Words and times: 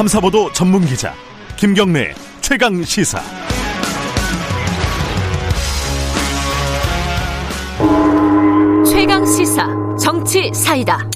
탐사보도 0.00 0.50
전문 0.54 0.82
기자 0.86 1.12
김경래 1.56 2.14
최강 2.40 2.82
시사. 2.82 3.20
최강 8.90 9.26
시사 9.26 9.66
정치 10.02 10.50
사이다. 10.54 11.10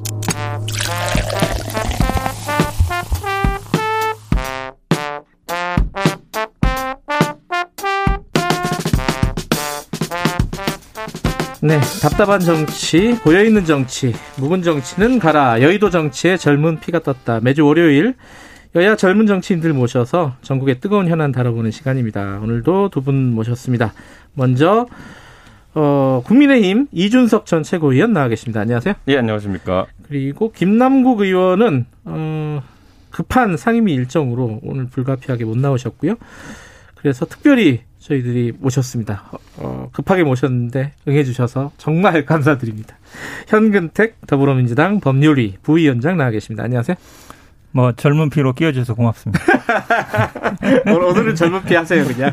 네, 11.62 11.80
답답한 12.02 12.40
정치, 12.40 13.18
고여있는 13.22 13.64
정치, 13.64 14.12
묵은 14.36 14.62
정치는 14.62 15.18
가라. 15.18 15.62
여의도 15.62 15.88
정치에 15.88 16.36
젊은 16.36 16.78
피가 16.80 16.98
떴다. 16.98 17.40
매주 17.40 17.64
월요일 17.64 18.14
여야 18.74 18.96
젊은 18.96 19.26
정치인들 19.26 19.72
모셔서 19.72 20.34
전국의 20.42 20.80
뜨거운 20.80 21.08
현안 21.08 21.30
다뤄보는 21.32 21.70
시간입니다. 21.70 22.40
오늘도 22.42 22.88
두 22.90 23.00
분 23.02 23.32
모셨습니다. 23.32 23.92
먼저 24.34 24.86
어, 25.74 26.22
국민의힘 26.24 26.88
이준석 26.90 27.46
전 27.46 27.62
최고위원 27.62 28.12
나와 28.12 28.28
계십니다. 28.28 28.60
안녕하세요. 28.60 28.94
예, 29.08 29.18
안녕하십니까. 29.18 29.86
그리고 30.08 30.50
김남국 30.52 31.20
의원은 31.20 31.86
어, 32.04 32.62
급한 33.10 33.56
상임위 33.56 33.94
일정으로 33.94 34.60
오늘 34.64 34.86
불가피하게 34.86 35.44
못 35.44 35.56
나오셨고요. 35.56 36.16
그래서 36.96 37.26
특별히 37.26 37.82
저희들이 38.00 38.54
모셨습니다. 38.58 39.24
어, 39.58 39.88
급하게 39.92 40.24
모셨는데 40.24 40.92
응해주셔서 41.06 41.72
정말 41.78 42.24
감사드립니다. 42.26 42.96
현근택 43.46 44.26
더불어민주당 44.26 44.98
법률위 45.00 45.58
부위원장 45.62 46.16
나와 46.16 46.30
계십니다. 46.30 46.64
안녕하세요. 46.64 46.96
뭐 47.74 47.90
젊은 47.90 48.30
피로 48.30 48.52
끼워줘서 48.52 48.94
고맙습니다. 48.94 49.42
오늘은 50.86 51.34
젊은 51.34 51.64
피 51.64 51.74
하세요 51.74 52.04
그냥. 52.04 52.30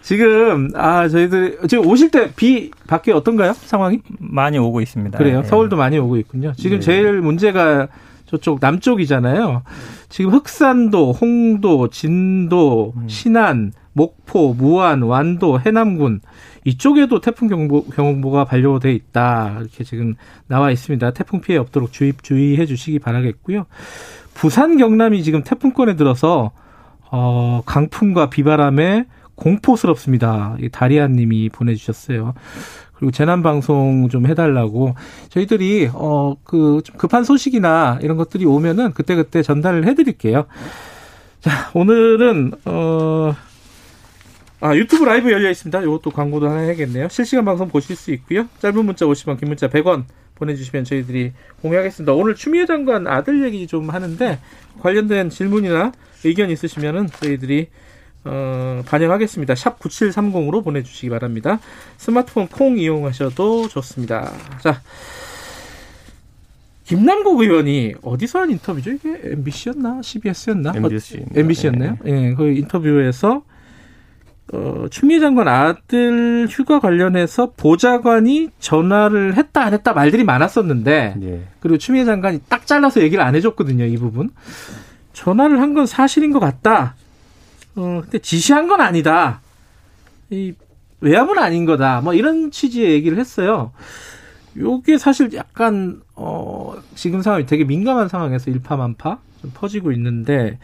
지금 0.00 0.70
아 0.74 1.06
저희들 1.08 1.58
지금 1.68 1.86
오실 1.86 2.10
때 2.10 2.32
비 2.34 2.70
밖에 2.86 3.12
어떤가요 3.12 3.52
상황이? 3.52 4.00
많이 4.18 4.56
오고 4.56 4.80
있습니다. 4.80 5.18
그래요. 5.18 5.42
예. 5.44 5.46
서울도 5.46 5.76
많이 5.76 5.98
오고 5.98 6.16
있군요. 6.16 6.54
지금 6.56 6.78
네. 6.78 6.84
제일 6.84 7.20
문제가 7.20 7.88
저쪽 8.24 8.58
남쪽이잖아요. 8.62 9.62
지금 10.08 10.32
흑산도, 10.32 11.12
홍도, 11.12 11.88
진도, 11.88 12.94
신안, 13.08 13.72
목포, 13.98 14.54
무안, 14.54 15.02
완도, 15.02 15.58
해남군 15.60 16.20
이쪽에도 16.64 17.20
태풍 17.20 17.48
경보, 17.48 17.86
경보가 17.86 18.44
발효돼 18.44 18.92
있다. 18.92 19.56
이렇게 19.60 19.82
지금 19.82 20.14
나와 20.46 20.70
있습니다. 20.70 21.10
태풍 21.12 21.40
피해 21.40 21.58
없도록 21.58 21.92
주의, 21.92 22.12
주의해 22.22 22.64
주시기 22.64 23.00
바라겠고요. 23.00 23.66
부산 24.34 24.76
경남이 24.76 25.24
지금 25.24 25.42
태풍권에 25.42 25.96
들어서 25.96 26.52
어, 27.10 27.62
강풍과 27.66 28.30
비바람에 28.30 29.06
공포스럽습니다. 29.34 30.56
이 30.60 30.68
다리안 30.68 31.12
님이 31.12 31.48
보내주셨어요. 31.48 32.34
그리고 32.94 33.10
재난 33.10 33.42
방송 33.42 34.08
좀 34.08 34.26
해달라고 34.26 34.94
저희들이 35.30 35.90
어그 35.92 36.82
급한 36.96 37.24
소식이나 37.24 37.98
이런 38.02 38.16
것들이 38.16 38.44
오면은 38.44 38.92
그때 38.92 39.14
그때 39.14 39.42
전달을 39.42 39.86
해드릴게요. 39.86 40.46
자 41.40 41.70
오늘은 41.74 42.52
어. 42.64 43.34
아, 44.60 44.74
유튜브 44.74 45.04
라이브 45.04 45.30
열려 45.30 45.50
있습니다. 45.50 45.82
이것도 45.82 46.10
광고도 46.10 46.48
하나 46.48 46.60
해야겠네요. 46.60 47.08
실시간 47.08 47.44
방송 47.44 47.68
보실 47.68 47.94
수 47.94 48.10
있고요. 48.12 48.48
짧은 48.58 48.84
문자 48.84 49.06
50원, 49.06 49.38
긴 49.38 49.48
문자 49.48 49.68
100원 49.68 50.04
보내주시면 50.34 50.84
저희들이 50.84 51.32
공유하겠습니다. 51.62 52.12
오늘 52.12 52.34
추미애 52.34 52.66
장관 52.66 53.06
아들 53.06 53.44
얘기 53.44 53.66
좀 53.66 53.90
하는데 53.90 54.38
관련된 54.80 55.30
질문이나 55.30 55.92
의견 56.24 56.50
있으시면은 56.50 57.06
저희들이 57.06 57.68
어, 58.24 58.82
반영하겠습니다. 58.84 59.54
샵 59.54 59.78
9730으로 59.78 60.64
보내주시기 60.64 61.08
바랍니다. 61.08 61.60
스마트폰 61.96 62.48
콩 62.48 62.78
이용하셔도 62.78 63.68
좋습니다. 63.68 64.32
자, 64.60 64.82
김남국 66.84 67.40
의원이 67.40 67.94
어디서 68.02 68.40
한 68.40 68.50
인터뷰죠? 68.50 68.90
이게 68.90 69.20
MBC였나? 69.22 70.02
CBS였나? 70.02 70.72
MBC. 70.74 71.26
MBC였나요? 71.34 71.98
예, 72.06 72.34
그 72.34 72.50
인터뷰에서 72.50 73.42
어, 74.52 74.86
추미애 74.90 75.20
장관 75.20 75.46
아들 75.48 76.46
휴가 76.48 76.80
관련해서 76.80 77.52
보좌관이 77.56 78.48
전화를 78.58 79.36
했다 79.36 79.62
안 79.62 79.74
했다 79.74 79.92
말들이 79.92 80.24
많았었는데 80.24 81.16
예. 81.22 81.42
그리고 81.60 81.76
추미애 81.76 82.04
장관이 82.06 82.40
딱 82.48 82.66
잘라서 82.66 83.02
얘기를 83.02 83.22
안 83.22 83.34
해줬거든요 83.34 83.84
이 83.84 83.96
부분. 83.96 84.30
전화를 85.12 85.60
한 85.60 85.74
건 85.74 85.84
사실인 85.86 86.32
것 86.32 86.38
같다. 86.40 86.94
어 87.76 88.00
근데 88.02 88.18
지시한 88.18 88.68
건 88.68 88.80
아니다. 88.80 89.40
이 90.30 90.54
외압은 91.00 91.38
아닌 91.38 91.64
거다. 91.66 92.00
뭐 92.00 92.14
이런 92.14 92.50
취지의 92.50 92.92
얘기를 92.92 93.18
했어요. 93.18 93.72
요게 94.56 94.96
사실 94.98 95.32
약간 95.34 96.00
어 96.14 96.74
지금 96.94 97.20
상황이 97.22 97.44
되게 97.46 97.64
민감한 97.64 98.08
상황에서 98.08 98.50
일파만파 98.50 99.18
좀 99.42 99.50
퍼지고 99.54 99.92
있는데 99.92 100.58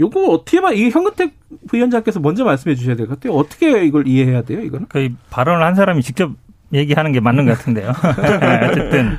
요거 0.00 0.20
어떻게 0.28 0.60
봐? 0.60 0.72
이게 0.72 0.88
현근택 0.90 1.34
부위원장께서 1.68 2.20
먼저 2.20 2.44
말씀해 2.44 2.74
주셔야 2.74 2.96
될 2.96 3.06
것 3.06 3.20
같아요. 3.20 3.36
어떻게 3.38 3.84
이걸 3.84 4.06
이해해야 4.08 4.42
돼요, 4.42 4.60
이거는? 4.60 4.86
그 4.88 5.10
발언을 5.30 5.64
한 5.64 5.74
사람이 5.74 6.02
직접 6.02 6.30
얘기하는 6.72 7.12
게 7.12 7.20
맞는 7.20 7.44
것 7.46 7.58
같은데요. 7.58 7.92
네, 8.40 8.66
어쨌든 8.70 9.18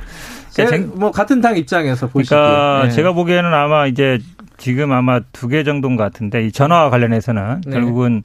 제, 0.50 0.66
생- 0.66 0.90
뭐 0.96 1.10
같은 1.10 1.40
당 1.40 1.56
입장에서 1.56 2.08
보시기에. 2.08 2.36
그러니까 2.36 2.82
예. 2.86 2.90
제가 2.90 3.12
보기에는 3.12 3.52
아마 3.54 3.86
이제 3.86 4.18
지금 4.58 4.92
아마 4.92 5.20
두 5.32 5.48
개 5.48 5.64
정도인 5.64 5.96
것 5.96 6.02
같은데 6.04 6.46
이 6.46 6.52
전화와 6.52 6.90
관련해서는 6.90 7.62
네. 7.66 7.72
결국은 7.72 8.22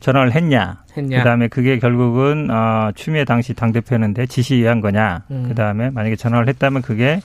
전화를 0.00 0.32
했냐, 0.32 0.82
했냐. 0.96 1.18
그다음에 1.18 1.48
그게 1.48 1.78
결국은 1.78 2.48
어, 2.50 2.90
추미애 2.94 3.24
당시 3.24 3.54
당 3.54 3.72
대표였는데 3.72 4.26
지시한 4.26 4.80
거냐, 4.80 5.22
음. 5.30 5.46
그다음에 5.48 5.90
만약에 5.90 6.16
전화를 6.16 6.48
했다면 6.48 6.82
그게 6.82 7.20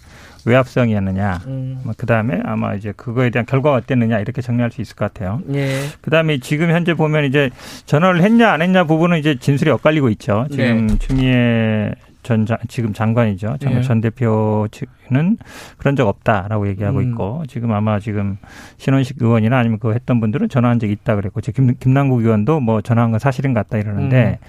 외압성이었느냐, 0.46 1.42
음. 1.48 1.82
그 1.98 2.06
다음에 2.06 2.40
아마 2.44 2.76
이제 2.76 2.94
그거에 2.96 3.30
대한 3.30 3.46
결과가 3.46 3.78
어땠느냐 3.78 4.20
이렇게 4.20 4.42
정리할 4.42 4.72
수 4.72 4.82
있을 4.82 4.96
것 4.96 5.12
같아요. 5.12 5.42
예. 5.54 5.82
그 6.02 6.10
다음에 6.10 6.40
지금 6.40 6.72
현재 6.72 6.94
보면 6.94 7.26
이제 7.26 7.50
전화를 7.86 8.22
했냐 8.22 8.52
안 8.52 8.62
했냐 8.62 8.86
부분은 8.86 9.18
이제 9.20 9.36
진술이 9.40 9.70
엇갈리고 9.72 10.10
있죠. 10.10 10.48
지금 10.52 10.88
네. 10.88 10.98
추미애 11.00 11.96
전 12.22 12.46
장, 12.46 12.58
지금 12.68 12.94
장관이죠. 12.94 13.58
장, 13.60 13.74
예. 13.74 13.82
전 13.82 14.02
대표는 14.02 15.38
그런 15.78 15.96
적 15.96 16.08
없다라고 16.08 16.68
얘기하고 16.68 17.00
음. 17.00 17.10
있고 17.10 17.44
지금 17.48 17.72
아마 17.72 18.00
지금 18.00 18.38
신원식 18.78 19.18
의원이나 19.22 19.58
아니면 19.58 19.80
그거 19.80 19.94
했던 19.94 20.20
분들은 20.20 20.50
전화한 20.50 20.80
적이 20.80 20.94
있다 20.94 21.16
그랬고 21.16 21.42
지금 21.42 21.68
김, 21.68 21.76
김남국 21.80 22.22
의원도 22.22 22.60
뭐 22.60 22.82
전화한 22.82 23.12
건 23.12 23.20
사실인 23.20 23.54
것 23.54 23.62
같다 23.62 23.78
이러는데 23.78 24.40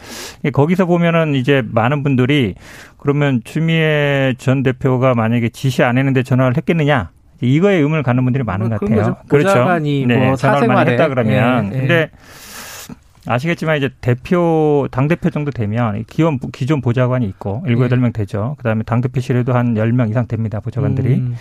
음. 0.44 0.50
거기서 0.50 0.86
보면은 0.86 1.34
이제 1.34 1.62
많은 1.70 2.03
분들이 2.03 2.54
그러면 2.98 3.41
추미애 3.44 4.34
전 4.38 4.62
대표가 4.62 5.14
만약에 5.14 5.48
지시 5.50 5.82
안 5.82 5.97
했는데 5.97 6.22
전화를 6.22 6.56
했겠느냐 6.56 7.10
이거에 7.41 7.76
의문을 7.76 8.03
갖는 8.03 8.25
분들이 8.25 8.44
많은 8.44 8.69
뭐것 8.69 8.80
같아요. 8.91 9.14
거죠. 9.14 9.16
보좌관이 9.30 10.04
뭐 10.06 10.16
전화를 10.16 10.36
사생활에. 10.36 10.75
많이 10.75 10.91
했다 10.91 11.09
그러면 11.09 11.70
예, 11.72 11.76
예. 11.76 11.78
근데 11.80 12.10
아시겠지만 13.26 13.76
이제 13.76 13.91
대표 14.00 14.88
당 14.91 15.06
대표 15.08 15.28
정도 15.31 15.50
되면 15.50 16.04
기존 16.08 16.38
기존 16.53 16.81
보좌관이 16.81 17.26
있고 17.26 17.62
일곱 17.66 17.82
예. 17.82 17.84
여덟 17.84 17.98
명 17.98 18.12
되죠. 18.12 18.54
그다음에 18.58 18.82
당 18.84 19.00
대표실에도 19.00 19.53
한 19.53 19.76
열 19.76 19.92
명 19.92 20.08
이상 20.08 20.26
됩니다 20.26 20.60
보좌관들이. 20.60 21.14
음. 21.14 21.34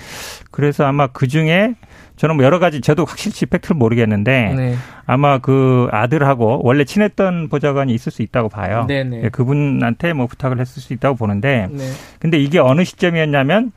그래서 0.51 0.85
아마 0.85 1.07
그 1.07 1.27
중에 1.27 1.75
저는 2.17 2.35
뭐 2.35 2.43
여러 2.43 2.59
가지 2.59 2.81
저도 2.81 3.05
확실히 3.05 3.45
팩트를 3.45 3.77
모르겠는데 3.77 4.53
네. 4.57 4.75
아마 5.05 5.37
그 5.37 5.87
아들하고 5.91 6.59
원래 6.63 6.83
친했던 6.83 7.47
보좌관이 7.47 7.93
있을 7.93 8.11
수 8.11 8.21
있다고 8.23 8.49
봐요. 8.49 8.85
네네. 8.87 9.23
예, 9.23 9.29
그분한테 9.29 10.11
뭐 10.13 10.27
부탁을 10.27 10.59
했을 10.59 10.81
수 10.81 10.91
있다고 10.93 11.15
보는데 11.15 11.67
네. 11.71 11.83
근데 12.19 12.37
이게 12.37 12.59
어느 12.59 12.83
시점이었냐면 12.83 13.71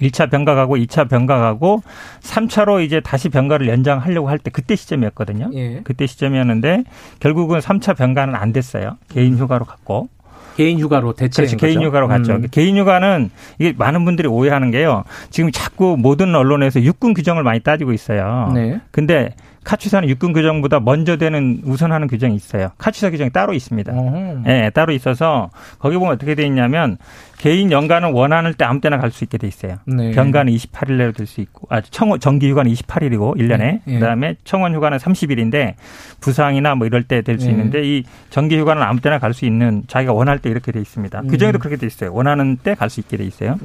1차 0.00 0.30
병가하고 0.30 0.76
2차 0.76 1.08
병가하고 1.08 1.82
3차로 2.22 2.84
이제 2.84 3.00
다시 3.00 3.28
병가를 3.28 3.68
연장하려고 3.68 4.28
할 4.28 4.38
때 4.38 4.50
그때 4.50 4.76
시점이었거든요. 4.76 5.50
예. 5.54 5.80
그때 5.84 6.06
시점이었는데 6.06 6.84
결국은 7.20 7.58
3차 7.60 7.96
병가는 7.96 8.34
안 8.34 8.52
됐어요. 8.52 8.96
개인 9.08 9.36
휴가로 9.38 9.64
갔고. 9.64 10.08
개인 10.56 10.78
휴가로 10.78 11.12
대체한 11.12 11.46
그렇지. 11.48 11.56
거죠. 11.56 11.66
개인 11.66 11.82
휴가로 11.82 12.08
갔죠. 12.08 12.32
음. 12.34 12.46
개인 12.50 12.76
휴가는 12.78 13.30
이게 13.58 13.74
많은 13.76 14.04
분들이 14.06 14.26
오해하는 14.28 14.70
게요. 14.70 15.04
지금 15.30 15.50
자꾸 15.52 15.96
모든 15.98 16.34
언론에서 16.34 16.80
육군 16.82 17.12
규정을 17.14 17.42
많이 17.42 17.60
따지고 17.60 17.92
있어요. 17.92 18.50
네. 18.54 18.80
근데 18.90 19.34
카츠사는 19.66 20.08
육군 20.08 20.32
규정보다 20.32 20.78
먼저 20.78 21.16
되는 21.16 21.60
우선하는 21.64 22.06
규정이 22.06 22.36
있어요. 22.36 22.68
카츠사 22.78 23.10
규정이 23.10 23.30
따로 23.30 23.52
있습니다. 23.52 23.92
예, 24.46 24.70
따로 24.72 24.92
있어서 24.92 25.50
거기 25.80 25.96
보면 25.96 26.14
어떻게 26.14 26.36
돼 26.36 26.46
있냐면 26.46 26.98
개인 27.36 27.72
연가는 27.72 28.12
원하는 28.12 28.54
때 28.54 28.64
아무 28.64 28.80
때나 28.80 28.96
갈 28.98 29.10
수 29.10 29.24
있게 29.24 29.38
돼 29.38 29.48
있어요. 29.48 29.78
네. 29.86 30.12
병가는 30.12 30.52
28일 30.52 30.92
내로 30.98 31.12
될 31.12 31.26
수 31.26 31.40
있고, 31.40 31.66
아, 31.68 31.80
청원, 31.80 32.20
정기 32.20 32.48
휴가는 32.48 32.70
28일이고, 32.72 33.36
1년에. 33.36 33.58
네, 33.58 33.80
예. 33.88 33.94
그 33.98 34.00
다음에 34.00 34.36
청원 34.44 34.72
휴가는 34.74 34.96
30일인데, 34.98 35.74
부상이나 36.20 36.76
뭐 36.76 36.86
이럴 36.86 37.02
때 37.02 37.20
될수 37.22 37.48
예. 37.48 37.50
있는데, 37.50 37.82
이 37.84 38.04
정기 38.30 38.56
휴가는 38.58 38.80
아무 38.82 39.00
때나 39.00 39.18
갈 39.18 39.34
수 39.34 39.44
있는, 39.46 39.82
자기가 39.88 40.12
원할 40.12 40.38
때 40.38 40.48
이렇게 40.48 40.70
돼 40.72 40.80
있습니다. 40.80 41.20
음. 41.20 41.28
규정에도 41.28 41.58
그렇게 41.58 41.76
돼 41.76 41.86
있어요. 41.86 42.14
원하는 42.14 42.56
때 42.56 42.74
갈 42.74 42.88
수 42.88 43.00
있게 43.00 43.16
돼 43.16 43.24
있어요. 43.24 43.56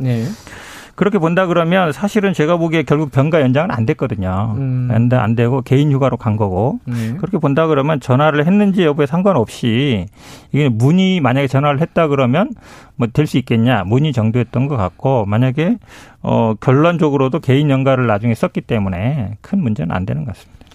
네. 0.91 0.95
그렇게 0.95 1.17
본다 1.17 1.45
그러면 1.47 1.91
사실은 1.91 2.33
제가 2.33 2.57
보기에 2.57 2.83
결국 2.83 3.11
병가 3.11 3.41
연장은 3.41 3.71
안 3.71 3.85
됐거든요. 3.85 4.55
음. 4.57 4.89
안, 4.91 5.09
안 5.13 5.35
되고 5.35 5.61
개인 5.61 5.91
휴가로 5.91 6.17
간 6.17 6.35
거고. 6.37 6.79
네. 6.85 7.13
그렇게 7.17 7.37
본다 7.37 7.67
그러면 7.67 7.99
전화를 7.99 8.45
했는지 8.45 8.83
여부에 8.83 9.05
상관없이 9.05 10.05
이게 10.51 10.69
문의 10.69 11.19
만약에 11.21 11.47
전화를 11.47 11.81
했다 11.81 12.07
그러면 12.07 12.51
뭐 12.97 13.07
될 13.13 13.25
수 13.25 13.37
있겠냐 13.37 13.83
문의 13.85 14.13
정도였던 14.13 14.67
것 14.67 14.77
같고 14.77 15.25
만약에 15.25 15.77
어 16.21 16.53
결론적으로도 16.59 17.39
개인 17.39 17.69
연가를 17.69 18.05
나중에 18.07 18.35
썼기 18.35 18.61
때문에 18.61 19.37
큰 19.41 19.59
문제는 19.61 19.95
안 19.95 20.05
되는 20.05 20.25
것 20.25 20.35
같습니다. 20.35 20.65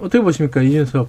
어떻게 0.00 0.20
보십니까 0.20 0.62
이준석 0.62 1.08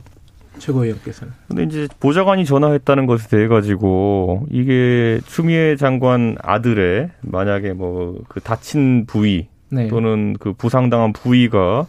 최고위원께서는? 0.59 1.33
근데 1.47 1.63
이제 1.63 1.88
보좌관이 2.00 2.45
전화했다는 2.45 3.05
것에 3.05 3.27
대해 3.29 3.47
가지고 3.47 4.45
이게 4.51 5.19
추미애 5.25 5.75
장관 5.75 6.35
아들의 6.41 7.09
만약에 7.21 7.73
뭐 7.73 8.15
그 8.29 8.39
다친 8.39 9.05
부위 9.05 9.47
네. 9.69 9.88
또는 9.88 10.35
그 10.39 10.53
부상당한 10.53 11.13
부위가 11.13 11.85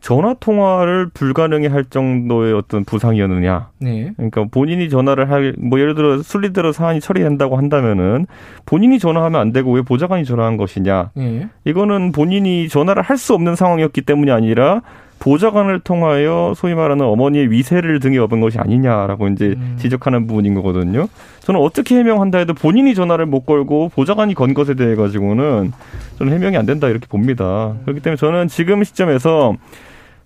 전화 0.00 0.34
통화를 0.40 1.10
불가능해 1.12 1.68
할 1.68 1.84
정도의 1.84 2.54
어떤 2.54 2.84
부상이었느냐. 2.84 3.68
네. 3.80 4.12
그러니까 4.16 4.44
본인이 4.50 4.88
전화를 4.88 5.30
할 5.30 5.54
뭐 5.58 5.78
예를 5.78 5.94
들어 5.94 6.22
순리대로 6.22 6.72
사안이 6.72 7.00
처리된다고 7.00 7.56
한다면은 7.58 8.26
본인이 8.64 8.98
전화하면 8.98 9.38
안 9.40 9.52
되고 9.52 9.70
왜 9.72 9.82
보좌관이 9.82 10.24
전화한 10.24 10.56
것이냐. 10.56 11.10
네. 11.14 11.48
이거는 11.64 12.12
본인이 12.12 12.68
전화를 12.68 13.02
할 13.02 13.18
수 13.18 13.34
없는 13.34 13.54
상황이었기 13.56 14.00
때문이 14.02 14.30
아니라 14.30 14.80
보좌관을 15.20 15.80
통하여 15.80 16.54
소위 16.56 16.74
말하는 16.74 17.04
어머니의 17.04 17.50
위세를 17.50 18.00
등에 18.00 18.18
업은 18.18 18.40
것이 18.40 18.58
아니냐라고 18.58 19.28
이제 19.28 19.54
음. 19.56 19.76
지적하는 19.78 20.26
부분인 20.26 20.54
거거든요. 20.54 21.08
저는 21.40 21.60
어떻게 21.60 21.96
해명한다 21.96 22.38
해도 22.38 22.54
본인이 22.54 22.94
전화를 22.94 23.26
못 23.26 23.46
걸고 23.46 23.90
보좌관이 23.94 24.34
건 24.34 24.54
것에 24.54 24.74
대해 24.74 24.96
가지고는 24.96 25.72
저는 26.18 26.32
해명이 26.32 26.56
안 26.56 26.66
된다 26.66 26.88
이렇게 26.88 27.06
봅니다. 27.06 27.74
그렇기 27.84 28.00
때문에 28.00 28.16
저는 28.16 28.48
지금 28.48 28.82
시점에서 28.82 29.54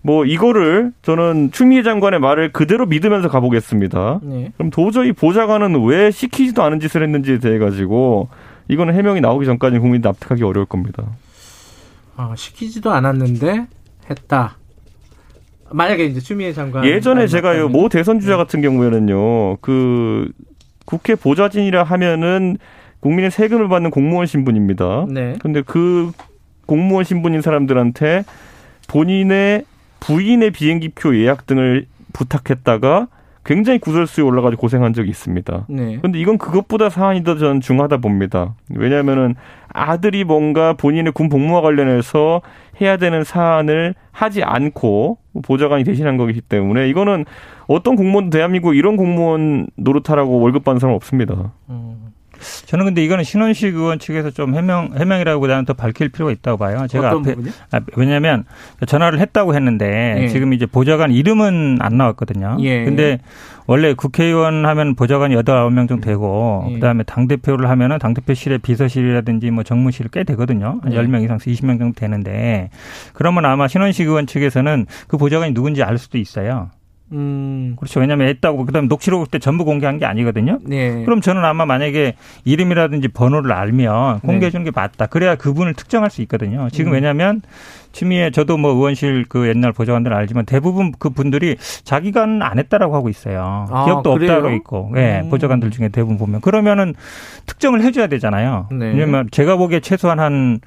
뭐 0.00 0.24
이거를 0.24 0.92
저는 1.02 1.50
추미애 1.50 1.82
장관의 1.82 2.20
말을 2.20 2.52
그대로 2.52 2.86
믿으면서 2.86 3.28
가보겠습니다. 3.28 4.20
네. 4.22 4.52
그럼 4.56 4.70
도저히 4.70 5.12
보좌관은 5.12 5.84
왜 5.86 6.10
시키지도 6.10 6.62
않은 6.62 6.78
짓을 6.78 7.02
했는지에 7.02 7.38
대해 7.38 7.58
가지고 7.58 8.28
이거는 8.68 8.94
해명이 8.94 9.20
나오기 9.20 9.44
전까지 9.44 9.78
국민이 9.78 10.02
납득하기 10.02 10.44
어려울 10.44 10.66
겁니다. 10.66 11.04
아, 12.16 12.34
시키지도 12.36 12.92
않았는데 12.92 13.66
했다. 14.10 14.56
만약에 15.70 16.04
이제 16.04 16.20
추미애 16.20 16.52
장관 16.52 16.84
예전에 16.84 17.26
제가요 17.26 17.64
맞다면. 17.66 17.72
모 17.72 17.88
대선 17.88 18.20
주자 18.20 18.36
같은 18.36 18.60
경우에는요 18.60 19.56
그 19.56 20.30
국회 20.84 21.14
보좌진이라 21.14 21.82
하면은 21.82 22.58
국민의 23.00 23.30
세금을 23.30 23.68
받는 23.68 23.90
공무원 23.90 24.26
신분입니다. 24.26 25.06
네. 25.10 25.36
근데 25.40 25.62
그 25.62 26.12
공무원 26.66 27.04
신분인 27.04 27.42
사람들한테 27.42 28.24
본인의 28.88 29.64
부인의 30.00 30.50
비행기 30.50 30.90
표 30.90 31.16
예약 31.16 31.46
등을 31.46 31.86
부탁했다가 32.12 33.08
굉장히 33.44 33.78
구설수에 33.78 34.24
올라가지고 34.24 34.60
고생한 34.60 34.94
적이 34.94 35.10
있습니다. 35.10 35.66
네. 35.68 35.98
근데 36.00 36.18
이건 36.18 36.38
그것보다 36.38 36.88
사안이 36.88 37.24
더 37.24 37.36
저는 37.36 37.60
중하다 37.60 37.98
봅니다. 37.98 38.54
왜냐하면은 38.70 39.34
아들이 39.68 40.24
뭔가 40.24 40.72
본인의 40.72 41.12
군 41.12 41.28
복무와 41.28 41.60
관련해서 41.60 42.40
해야 42.80 42.96
되는 42.96 43.22
사안을 43.22 43.94
하지 44.12 44.42
않고 44.42 45.18
보좌관이 45.42 45.84
대신한 45.84 46.16
거기 46.16 46.40
때문에 46.40 46.88
이거는 46.88 47.24
어떤 47.66 47.96
공무원도 47.96 48.30
대한민국 48.30 48.74
이런 48.74 48.96
공무원 48.96 49.66
노릇하라고 49.76 50.40
월급 50.40 50.64
받는 50.64 50.80
사람 50.80 50.94
없습니다. 50.94 51.52
음. 51.70 52.03
저는 52.66 52.84
근데 52.84 53.04
이거는 53.04 53.24
신원식 53.24 53.74
의원 53.74 53.98
측에서 53.98 54.30
좀 54.30 54.54
해명 54.54 54.92
해명이라고보다는 54.96 55.64
더 55.64 55.72
밝힐 55.72 56.08
필요가 56.08 56.32
있다고 56.32 56.58
봐요. 56.58 56.86
제가 56.88 57.08
어떤 57.16 57.30
앞에? 57.30 57.50
아, 57.72 57.80
왜냐하면 57.96 58.44
전화를 58.86 59.18
했다고 59.20 59.54
했는데 59.54 60.22
예. 60.22 60.28
지금 60.28 60.52
이제 60.52 60.66
보좌관 60.66 61.12
이름은 61.12 61.78
안 61.80 61.96
나왔거든요. 61.96 62.56
예. 62.60 62.84
근데 62.84 63.18
원래 63.66 63.94
국회의원 63.94 64.66
하면 64.66 64.94
보좌관이 64.94 65.34
여덟 65.34 65.56
아홉 65.56 65.72
명 65.72 65.86
정도 65.86 66.06
되고 66.06 66.66
예. 66.70 66.74
그다음에 66.74 67.02
당 67.04 67.28
대표를 67.28 67.68
하면은 67.70 67.98
당 67.98 68.14
대표실에 68.14 68.58
비서실이라든지 68.58 69.50
뭐 69.50 69.62
정무실 69.64 70.08
꽤 70.08 70.24
되거든요. 70.24 70.80
한 70.82 70.92
예. 70.92 70.96
열명 70.96 71.22
이상 71.22 71.38
20명 71.38 71.78
정도 71.78 71.98
되는데 71.98 72.70
그러면 73.12 73.44
아마 73.46 73.68
신원식 73.68 74.06
의원 74.06 74.26
측에서는 74.26 74.86
그 75.08 75.16
보좌관이 75.16 75.54
누군지 75.54 75.82
알 75.82 75.98
수도 75.98 76.18
있어요. 76.18 76.70
음. 77.12 77.76
그렇죠. 77.78 78.00
왜냐하면 78.00 78.28
했다고 78.28 78.64
그다음에 78.66 78.88
녹취록 78.88 79.24
그때 79.24 79.38
전부 79.38 79.64
공개한 79.64 79.98
게 79.98 80.06
아니거든요. 80.06 80.58
네. 80.64 81.04
그럼 81.04 81.20
저는 81.20 81.44
아마 81.44 81.66
만약에 81.66 82.14
이름이라든지 82.44 83.08
번호를 83.08 83.52
알면 83.52 84.20
공개해 84.20 84.50
주는 84.50 84.64
게 84.64 84.70
맞다. 84.74 85.06
그래야 85.06 85.34
그분을 85.36 85.74
특정할 85.74 86.10
수 86.10 86.22
있거든요. 86.22 86.68
지금 86.72 86.92
음. 86.92 86.94
왜냐하면 86.94 87.42
추미애 87.92 88.30
저도 88.30 88.56
뭐 88.56 88.72
의원실 88.72 89.26
그 89.28 89.48
옛날 89.48 89.72
보좌관들 89.72 90.12
알지만 90.12 90.46
대부분 90.46 90.92
그 90.98 91.10
분들이 91.10 91.56
자기가는 91.84 92.42
안 92.42 92.58
했다라고 92.58 92.94
하고 92.96 93.08
있어요. 93.08 93.66
아, 93.70 93.84
기억도 93.84 94.14
그래요? 94.14 94.32
없다고 94.32 94.54
있고. 94.56 94.92
예. 94.96 95.20
음. 95.22 95.30
보좌관들 95.30 95.70
중에 95.70 95.88
대부분 95.88 96.18
보면 96.18 96.40
그러면은 96.40 96.94
특정을 97.46 97.82
해 97.82 97.92
줘야 97.92 98.08
되잖아요. 98.08 98.68
네. 98.72 98.86
왜냐면 98.86 99.28
제가 99.30 99.56
보기에 99.56 99.80
최소한 99.80 100.18
한 100.18 100.60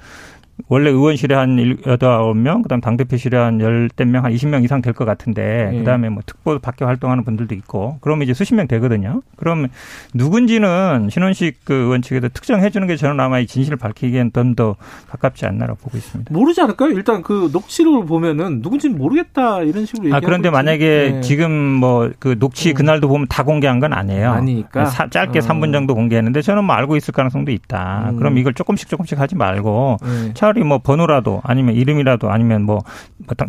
원래 0.69 0.89
의원실에 0.89 1.35
한 1.35 1.57
일- 1.59 1.77
여덟 1.85 2.11
아홉 2.11 2.35
명 2.35 2.61
그 2.63 2.69
다음 2.69 2.81
당대표실에 2.81 3.37
한 3.37 3.61
열댓 3.61 4.05
명, 4.05 4.25
한 4.25 4.33
20명 4.33 4.63
이상 4.63 4.81
될 4.81 4.93
것 4.93 5.05
같은데 5.05 5.69
예. 5.73 5.77
그다음에 5.79 6.09
뭐 6.09 6.23
특보 6.25 6.57
밖에 6.59 6.83
활동하는 6.83 7.23
분들도 7.23 7.53
있고 7.55 7.97
그러면 8.01 8.23
이제 8.23 8.33
수십 8.33 8.55
명 8.55 8.67
되거든요. 8.67 9.21
그럼 9.35 9.67
누군지는 10.13 11.09
신원식 11.11 11.61
그 11.63 11.73
의원 11.73 12.01
측에서 12.01 12.29
특정해 12.29 12.69
주는 12.69 12.87
게 12.87 12.95
저는 12.95 13.19
아마 13.19 13.39
이 13.39 13.47
진실을 13.47 13.77
밝히기엔 13.77 14.31
좀 14.33 14.55
더 14.57 14.75
가깝지 15.09 15.45
않나라고 15.45 15.77
보고 15.83 15.97
있습니다. 15.97 16.33
모르지 16.33 16.61
않을까요? 16.61 16.89
일단 16.91 17.21
그 17.21 17.49
녹취록을 17.53 18.05
보면은 18.07 18.61
누군지는 18.63 18.97
모르겠다 18.97 19.61
이런 19.61 19.85
식으로 19.85 20.15
아 20.15 20.19
그런데 20.19 20.47
있지. 20.47 20.53
만약에 20.53 21.11
네. 21.15 21.21
지금 21.21 21.51
뭐 21.51 22.09
그 22.19 22.39
녹취 22.39 22.69
음. 22.71 22.73
그날도 22.73 23.07
보면 23.07 23.27
다 23.29 23.43
공개한 23.43 23.79
건 23.79 23.93
아니에요. 23.93 24.31
아니니까. 24.31 24.85
사- 24.85 25.07
짧게 25.09 25.39
어. 25.39 25.41
삼 25.41 25.57
3분 25.59 25.73
정도 25.73 25.93
공개했는데 25.95 26.41
저는 26.41 26.63
뭐 26.63 26.75
알고 26.75 26.95
있을 26.95 27.13
가능성도 27.13 27.51
있다. 27.51 28.09
음. 28.11 28.17
그럼 28.17 28.37
이걸 28.37 28.53
조금씩 28.53 28.87
조금씩 28.89 29.19
하지 29.19 29.35
말고 29.35 29.97
네. 30.01 30.33
차라리 30.47 30.63
뭐 30.63 30.77
번호라도 30.79 31.41
아니면 31.43 31.75
이름이라도 31.75 32.29
아니면 32.31 32.63
뭐, 32.63 32.79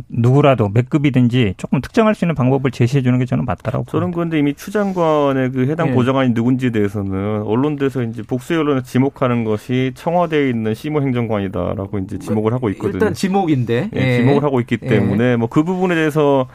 누구라도 0.09 0.69
몇 0.69 0.91
급이든지 0.91 1.55
조금 1.57 1.81
특정할 1.81 2.15
수 2.15 2.25
있는 2.25 2.35
방법을 2.35 2.71
제시해 2.71 3.03
주는 3.03 3.19
게 3.19 3.25
저는 3.25 3.45
맞다라고 3.45 3.85
저는 3.85 4.07
봅니다. 4.11 4.17
그런데 4.17 4.39
이미 4.39 4.55
추 4.55 4.73
장관의 4.73 5.53
그 5.53 5.69
해당 5.69 5.89
예. 5.89 5.93
보좌관이 5.93 6.31
누군지에 6.31 6.71
대해서는 6.71 7.43
언론에서 7.43 8.03
이제 8.03 8.23
복수 8.23 8.59
언론에 8.59 8.83
지목하는 8.83 9.45
것이 9.45 9.93
청와대에 9.95 10.49
있는 10.51 10.75
시모 10.75 11.01
행정관이다라고 11.03 11.99
이제 12.01 12.19
지목을 12.19 12.53
하고 12.53 12.69
있거든요. 12.71 12.95
일단 12.95 13.15
지목인데. 13.15 13.91
예, 13.95 14.17
지목을 14.19 14.43
하고 14.43 14.61
있기 14.61 14.79
예. 14.83 14.89
때문에 14.89 15.37
뭐 15.37 15.49
그 15.49 15.63
부분에 15.65 15.95
대해서 15.95 16.47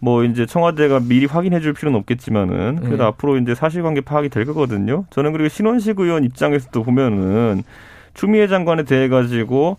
뭐 0.00 0.24
이제 0.24 0.44
청와대가 0.46 1.00
미리 1.00 1.26
확인해 1.26 1.60
줄 1.60 1.72
필요는 1.72 1.98
없겠지만은 2.00 2.80
그래도 2.82 3.04
예. 3.04 3.08
앞으로 3.08 3.36
이제 3.38 3.54
사실관계 3.54 4.00
파악이 4.00 4.28
될 4.30 4.44
거거든요. 4.46 5.04
저는 5.10 5.32
그리고 5.32 5.48
신원식 5.48 6.00
의원 6.00 6.24
입장에서도 6.24 6.82
보면은 6.82 7.62
추미애 8.14 8.48
장관에 8.48 8.82
대해 8.84 9.08
가지고 9.08 9.78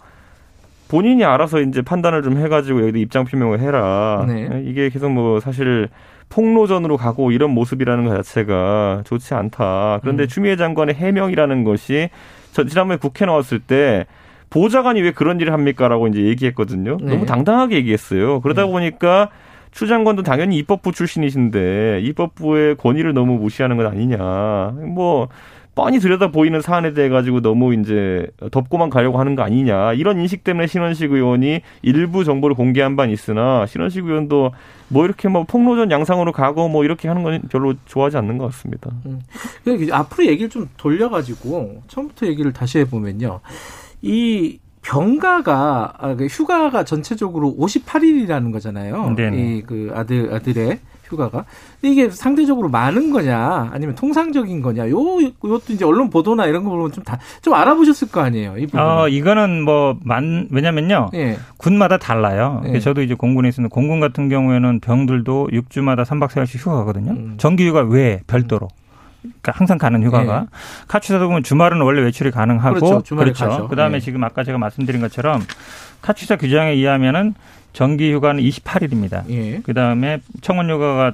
본인이 0.92 1.24
알아서 1.24 1.62
이제 1.62 1.82
판단을 1.82 2.22
좀 2.22 2.38
해가지고 2.38 2.82
여기다 2.82 2.98
입장 2.98 3.24
표명을 3.24 3.62
해라. 3.62 4.26
네. 4.28 4.50
예, 4.52 4.62
이게 4.66 4.90
계속 4.90 5.10
뭐 5.10 5.40
사실 5.40 5.88
폭로전으로 6.28 6.98
가고 6.98 7.32
이런 7.32 7.52
모습이라는 7.52 8.04
것 8.04 8.16
자체가 8.18 9.04
좋지 9.06 9.34
않다. 9.34 10.00
그런데 10.02 10.24
음. 10.24 10.28
추미애 10.28 10.58
장관의 10.58 10.96
해명이라는 10.96 11.64
것이 11.64 12.10
저 12.52 12.66
지난번에 12.66 12.98
국회 12.98 13.26
나왔을 13.26 13.60
때 13.60 14.06
보좌관이 14.50 15.02
왜 15.02 15.12
그런 15.12 15.40
일을 15.40 15.54
합니까라고 15.54 16.08
이제 16.10 16.24
얘기했거든요. 16.24 16.98
네. 17.00 17.14
너무 17.14 17.26
당당하게 17.26 17.78
얘기했어요. 17.78 18.42
그러다 18.42 18.66
네. 18.66 18.72
보니까 18.72 19.30
추 19.72 19.88
장관도 19.88 20.24
당연히 20.24 20.58
입법부 20.58 20.92
출신이신데 20.92 22.02
입법부의 22.04 22.76
권위를 22.76 23.14
너무 23.14 23.38
무시하는 23.38 23.78
건 23.78 23.88
아니냐. 23.88 24.18
뭐 24.94 25.30
뻔히 25.74 26.00
들여다 26.00 26.32
보이는 26.32 26.60
사안에 26.62 26.94
대해 26.94 27.08
가지고 27.10 27.42
너무 27.42 27.74
이제 27.74 28.28
덮고만 28.52 28.90
가려고 28.90 29.20
하는 29.20 29.36
거 29.36 29.44
아니냐. 29.44 29.94
이런 29.94 30.20
인식 30.20 30.44
때문에 30.44 30.68
신원식 30.68 31.12
의원이 31.12 31.62
일부 31.82 32.24
정보를 32.26 32.56
공개한 32.56 32.96
바는 32.98 33.14
있으나 33.14 33.66
신원식 33.66 34.06
의원도 34.06 34.52
뭐 34.90 35.06
이렇게 35.06 35.30
뭐 35.30 35.44
폭로전 35.46 35.90
양상으로 35.90 36.34
가고 36.34 36.68
뭐 36.68 36.84
이렇게 36.84 37.08
하는 37.08 37.24
건 37.24 37.42
별로 37.50 37.74
좋아하지 37.86 38.18
않는 38.18 38.38
것 38.38 38.48
같습니다. 38.48 38.92
근데 39.64 39.84
이제 39.84 39.94
앞으로 39.94 40.28
얘기를 40.28 40.50
좀 40.50 40.68
돌려가지고 40.76 41.84
처음부터 41.88 42.28
얘기를 42.28 42.52
다시 42.52 42.80
해보면요. 42.80 43.40
이 44.02 44.60
병가가 44.82 45.94
아, 45.98 46.16
그 46.16 46.26
휴가가 46.26 46.84
전체적으로 46.84 47.56
58일이라는 47.58 48.52
거잖아요. 48.52 49.06
이 49.38 49.64
그 49.66 49.92
아들 49.94 50.34
아들의 50.34 50.80
휴가가. 51.12 51.46
근데 51.80 51.94
이게 51.94 52.10
상대적으로 52.10 52.70
많은 52.70 53.12
거냐, 53.12 53.70
아니면 53.72 53.96
통상적인 53.96 54.62
거냐. 54.62 54.90
요 54.90 54.98
요것도 55.44 55.74
이제 55.74 55.86
언론 55.86 56.10
보도나 56.10 56.46
이런 56.46 56.64
거 56.64 56.70
보면 56.72 56.92
좀다좀 56.92 57.54
알아보셨을 57.54 58.10
거 58.10 58.22
아니에요. 58.22 58.58
이 58.58 58.66
부분. 58.66 58.80
어, 58.80 59.08
이거는 59.08 59.64
뭐, 59.64 59.98
만, 60.04 60.48
왜냐면요. 60.52 61.10
예. 61.14 61.38
군마다 61.58 61.98
달라요. 61.98 62.64
예. 62.68 62.80
저도 62.80 63.02
이제 63.02 63.14
공군에 63.14 63.50
있었는데 63.50 63.74
공군 63.74 64.00
같은 64.00 64.30
경우에는 64.30 64.80
병들도 64.80 65.50
6주마다 65.52 66.06
3박 66.06 66.30
4일씩 66.30 66.60
휴가 66.60 66.78
가거든요. 66.78 67.12
음. 67.12 67.36
정기휴가 67.38 67.82
외에 67.82 68.22
별도로. 68.28 68.70
그러니까 69.22 69.52
항상 69.54 69.78
가는 69.78 70.04
휴가가 70.04 70.42
네. 70.42 70.46
카츠사도 70.88 71.28
보면 71.28 71.44
주말은 71.44 71.80
원래 71.82 72.02
외출이 72.02 72.32
가능하고 72.32 72.76
그렇죠. 72.80 73.02
주말에 73.04 73.32
가죠. 73.32 73.68
그다음에 73.68 74.00
네. 74.00 74.00
지금 74.00 74.24
아까 74.24 74.44
제가 74.44 74.58
말씀드린 74.58 75.00
것처럼 75.00 75.42
카츠사 76.02 76.38
규정에 76.38 76.72
의하면은 76.72 77.36
정기 77.74 78.12
휴가는 78.14 78.42
28일입니다. 78.44 79.24
예. 79.30 79.60
그다음에 79.62 80.20
청원 80.42 80.70
휴가가 80.70 81.14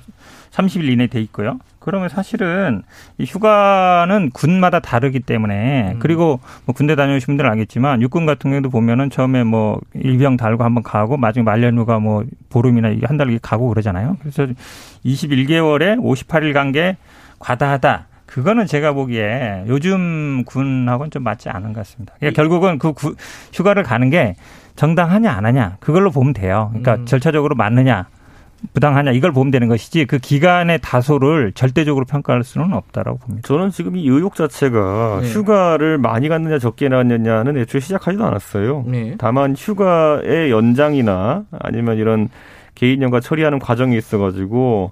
30일 0.52 0.90
이내 0.90 1.08
돼 1.08 1.22
있고요. 1.22 1.60
그러면 1.80 2.10
사실은 2.10 2.82
이 3.18 3.24
휴가는 3.24 4.30
군마다 4.32 4.80
다르기 4.82 5.22
때문에 5.22 5.94
음. 5.94 6.00
그리고 6.00 6.40
뭐 6.66 6.76
군대 6.76 6.96
다녀오신 6.96 7.26
분들은 7.28 7.50
알겠지만 7.52 8.02
육군 8.02 8.26
같은 8.26 8.52
경우도 8.52 8.70
보면은 8.70 9.10
처음에 9.10 9.44
뭐 9.46 9.80
일병 9.94 10.36
달고 10.36 10.64
한번 10.66 10.84
가고 10.84 11.16
마지막 11.16 11.46
말년 11.52 11.78
휴가 11.78 12.00
뭐 12.00 12.26
보름이나 12.50 12.90
한 13.06 13.18
달 13.18 13.28
이렇게 13.30 13.40
가고 13.42 13.70
그러잖아요. 13.70 14.18
그래서 14.20 14.48
21개월에 15.06 15.98
58일 16.02 16.54
간 16.54 16.72
게 16.72 16.98
과다하다. 17.40 18.08
그거는 18.26 18.66
제가 18.66 18.92
보기에 18.92 19.64
요즘 19.68 20.44
군하고는 20.46 21.12
좀 21.12 21.24
맞지 21.24 21.48
않은 21.50 21.72
것 21.72 21.80
같습니다. 21.82 22.14
그러니까 22.20 22.36
결국은 22.42 22.78
그 22.78 22.92
구- 22.92 23.16
휴가를 23.54 23.84
가는 23.84 24.10
게 24.10 24.36
정당하냐 24.78 25.30
안 25.30 25.46
하냐 25.46 25.78
그걸로 25.82 26.12
보면 26.12 26.34
돼요. 26.34 26.68
그러니까 26.70 26.96
음. 26.96 27.06
절차적으로 27.06 27.56
맞느냐 27.56 28.08
부당하냐 28.74 29.12
이걸 29.12 29.32
보면 29.32 29.52
되는 29.52 29.68
것이지 29.68 30.06
그 30.06 30.18
기간의 30.20 30.80
다소를 30.82 31.52
절대적으로 31.54 32.06
평가할 32.06 32.44
수는 32.44 32.74
없다라고 32.74 33.18
봅니다. 33.20 33.48
저는 33.48 33.72
지금 33.72 33.96
이 33.96 34.08
의혹 34.08 34.36
자체가 34.36 35.20
네. 35.22 35.30
휴가를 35.30 35.98
많이 35.98 36.30
갔느냐 36.30 36.60
적게 36.60 36.90
갔느냐는 36.90 37.58
애초에 37.58 37.82
시작하지도 37.82 38.24
않았어요. 38.24 38.86
네. 38.88 39.16
다만 39.18 39.56
휴가의 39.58 40.52
연장이나 40.52 41.44
아니면 41.60 41.98
이런 41.98 42.30
개인 42.76 43.02
연가 43.02 43.20
처리하는 43.20 43.60
과정이 43.60 43.98
있어가지고 43.98 44.92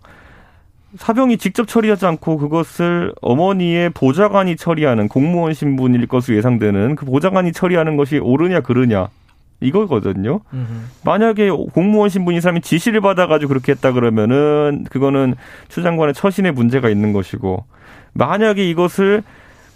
사병이 0.98 1.38
직접 1.38 1.68
처리하지 1.68 2.06
않고 2.06 2.38
그것을 2.38 3.13
어머니의 3.22 3.89
보좌관이 3.92 4.56
처리하는 4.56 5.10
공무원 5.10 5.54
신분일 5.54 6.08
것으로 6.08 6.38
예상되는 6.38 6.96
그 6.96 7.06
보좌관이 7.06 7.51
처리하는 7.51 7.98
것이 7.98 8.18
옳으냐 8.18 8.62
그르냐 8.62 9.10
이거거든요. 9.62 10.41
음흠. 10.53 10.65
만약에 11.03 11.50
공무원 11.50 12.09
신분인 12.09 12.41
사람이 12.41 12.62
지시를 12.62 13.01
받아가지고 13.01 13.50
그렇게 13.50 13.71
했다 13.71 13.91
그러면은 13.91 14.85
그거는 14.89 15.35
추 15.69 15.81
장관의 15.81 16.13
처신에 16.13 16.51
문제가 16.51 16.89
있는 16.89 17.13
것이고 17.13 17.63
만약에 18.13 18.67
이것을 18.69 19.24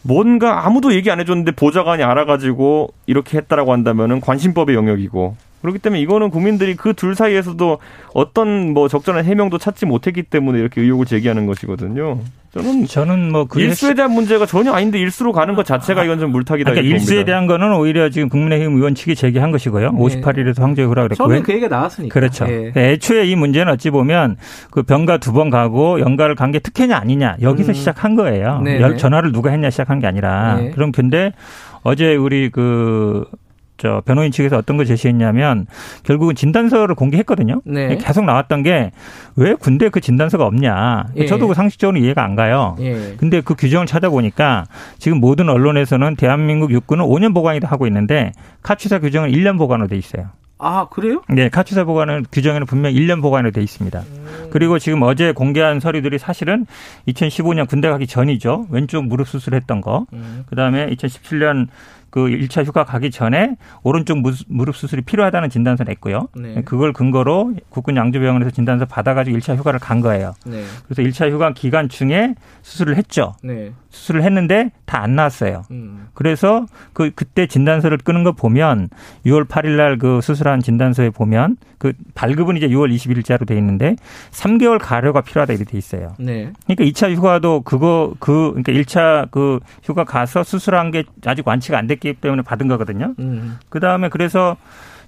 뭔가 0.01 0.65
아무도 0.65 0.93
얘기 0.93 1.11
안 1.11 1.19
해줬는데 1.19 1.51
보좌관이 1.53 2.03
알아가지고 2.03 2.93
이렇게 3.05 3.37
했다라고 3.37 3.73
한다면은 3.73 4.21
관심법의 4.21 4.75
영역이고 4.75 5.35
그렇기 5.61 5.79
때문에 5.79 6.01
이거는 6.01 6.29
국민들이 6.29 6.75
그 6.75 6.93
둘 6.93 7.15
사이에서도 7.15 7.77
어떤 8.13 8.73
뭐 8.73 8.87
적절한 8.87 9.23
해명도 9.25 9.57
찾지 9.57 9.85
못했기 9.85 10.23
때문에 10.23 10.59
이렇게 10.59 10.81
의혹을 10.81 11.05
제기하는 11.05 11.45
것이거든요. 11.45 12.19
저는 12.51 12.85
저는 12.87 13.31
뭐 13.31 13.45
그 13.45 13.61
일수에 13.61 13.93
대한 13.93 14.11
문제가 14.11 14.45
전혀 14.47 14.71
아닌데 14.73 14.97
일수로 14.99 15.33
가는 15.33 15.53
것 15.53 15.65
자체가 15.65 16.03
이건 16.03 16.17
좀 16.19 16.31
물타기다. 16.31 16.71
그러니까 16.71 16.93
일수에 16.93 17.17
봅니다. 17.17 17.25
대한 17.27 17.45
거는 17.47 17.73
오히려 17.75 18.09
지금 18.09 18.27
국민의힘 18.29 18.75
의원 18.75 18.95
측이 18.95 19.13
제기한 19.15 19.51
것이고요. 19.51 19.91
네. 19.91 19.97
58일에서 19.99 20.59
황제 20.61 20.81
후라 20.83 21.03
그랬고 21.03 21.15
처음에 21.23 21.41
그 21.43 21.51
얘기가 21.53 21.67
나왔으니까. 21.67 22.11
그렇죠. 22.13 22.47
예. 22.49 22.71
애초에 22.75 23.25
이 23.25 23.35
문제는 23.35 23.71
어찌 23.73 23.91
보면 23.91 24.37
그 24.71 24.81
병가 24.83 25.17
두 25.19 25.31
번 25.33 25.49
가고 25.51 25.99
연가를 25.99 26.33
간 26.35 26.49
게 26.51 26.57
특혜냐 26.57 26.97
아니냐 26.97 27.37
여기서 27.41 27.71
음. 27.71 27.73
시작한 27.75 28.15
거예요. 28.15 28.61
네네. 28.63 28.81
열- 28.81 28.97
전화를 28.97 29.31
누가 29.31 29.51
했냐 29.51 29.69
시작한 29.69 29.99
게 29.99 30.07
아니라 30.07 30.55
네. 30.55 30.71
그럼 30.71 30.91
근데 30.91 31.33
어제 31.83 32.15
우리 32.15 32.49
그 32.49 33.25
저 33.79 34.03
변호인 34.05 34.31
측에서 34.31 34.57
어떤 34.57 34.77
걸 34.77 34.85
제시했냐면 34.85 35.65
결국은 36.03 36.35
진단서를 36.35 36.93
공개했거든요. 36.93 37.61
네. 37.65 37.97
계속 37.97 38.25
나왔던 38.25 38.63
게 38.63 38.91
왜 39.35 39.53
군대 39.53 39.87
그 39.89 40.01
진단서가 40.01 40.45
없냐. 40.45 41.05
예. 41.15 41.25
저도 41.25 41.47
그 41.47 41.53
상식적으로 41.53 41.97
이해가 41.97 42.23
안 42.23 42.35
가요. 42.35 42.75
예. 42.79 43.15
근데 43.17 43.39
그 43.41 43.55
규정을 43.55 43.87
찾아보니까 43.87 44.65
지금 44.97 45.19
모든 45.19 45.49
언론에서는 45.49 46.17
대한민국 46.17 46.71
육군은 46.71 47.05
5년 47.05 47.33
보관이다 47.33 47.67
하고 47.67 47.87
있는데 47.87 48.33
카츠사 48.63 48.99
규정은 48.99 49.31
1년 49.31 49.57
보관으로 49.57 49.87
돼 49.87 49.97
있어요. 49.97 50.27
아, 50.61 50.87
그래요? 50.89 51.21
네, 51.29 51.47
카츠사 51.47 51.85
보관은 51.85 52.25
규정에는 52.33 52.67
분명 52.67 52.91
1년 52.91 53.21
보관으로 53.21 53.51
돼 53.51 53.61
있습니다. 53.61 54.03
그리고 54.51 54.77
지금 54.77 55.03
어제 55.03 55.31
공개한 55.31 55.79
서류들이 55.79 56.17
사실은 56.17 56.65
2015년 57.07 57.65
군대 57.69 57.87
가기 57.89 58.07
전이죠. 58.07 58.67
왼쪽 58.69 59.05
무릎 59.05 59.29
수술했던 59.29 59.79
거. 59.79 60.05
음. 60.11 60.43
그다음에 60.49 60.87
2017년 60.87 61.67
그 62.09 62.21
1차 62.27 62.65
휴가 62.65 62.83
가기 62.83 63.11
전에 63.11 63.55
오른쪽 63.83 64.19
무- 64.19 64.33
무릎 64.47 64.75
수술이 64.75 65.01
필요하다는 65.03 65.49
진단서 65.49 65.83
냈고요. 65.83 66.27
네. 66.35 66.61
그걸 66.63 66.93
근거로 66.93 67.53
국군 67.69 67.95
양조병원에서 67.97 68.51
진단서 68.51 68.85
받아가지고 68.85 69.37
1차 69.37 69.55
휴가를 69.57 69.79
간 69.79 70.01
거예요. 70.01 70.33
네. 70.45 70.63
그래서 70.87 71.01
1차 71.01 71.31
휴가 71.31 71.53
기간 71.53 71.89
중에 71.89 72.35
수술을 72.61 72.95
했죠. 72.97 73.33
네. 73.43 73.71
수술을 73.89 74.23
했는데 74.23 74.71
다 74.85 74.99
안 74.99 75.15
나왔어요. 75.15 75.63
음. 75.71 76.07
그래서 76.13 76.65
그 76.93 77.11
그때 77.15 77.47
진단서를 77.47 77.97
끄는 77.99 78.23
거 78.23 78.33
보면 78.33 78.89
6월 79.25 79.47
8일 79.47 79.77
날 79.77 79.97
그 79.97 80.19
수술한 80.21 80.59
진단서에 80.61 81.09
보면 81.09 81.57
그 81.77 81.93
발급은 82.13 82.57
이제 82.57 82.67
6월 82.67 82.93
20일자로 82.93 83.47
돼 83.47 83.55
있는데 83.57 83.95
3개월 84.31 84.77
가료가 84.79 85.21
필요하다 85.21 85.53
이렇게 85.53 85.71
돼 85.71 85.77
있어요. 85.77 86.13
네. 86.19 86.51
그러니까 86.67 86.83
2차 86.85 87.13
휴가도 87.15 87.61
그거 87.61 88.13
그 88.19 88.51
그러니까 88.55 88.71
1차 88.73 89.31
그 89.31 89.59
휴가 89.83 90.03
가서 90.03 90.43
수술한 90.43 90.91
게 90.91 91.03
아직 91.25 91.47
완치가 91.47 91.77
안 91.77 91.87
됐기 91.87 91.98
때문에 92.21 92.41
받은 92.41 92.67
거거든요. 92.67 93.13
음. 93.19 93.57
그 93.69 93.79
다음에 93.79 94.09
그래서 94.09 94.57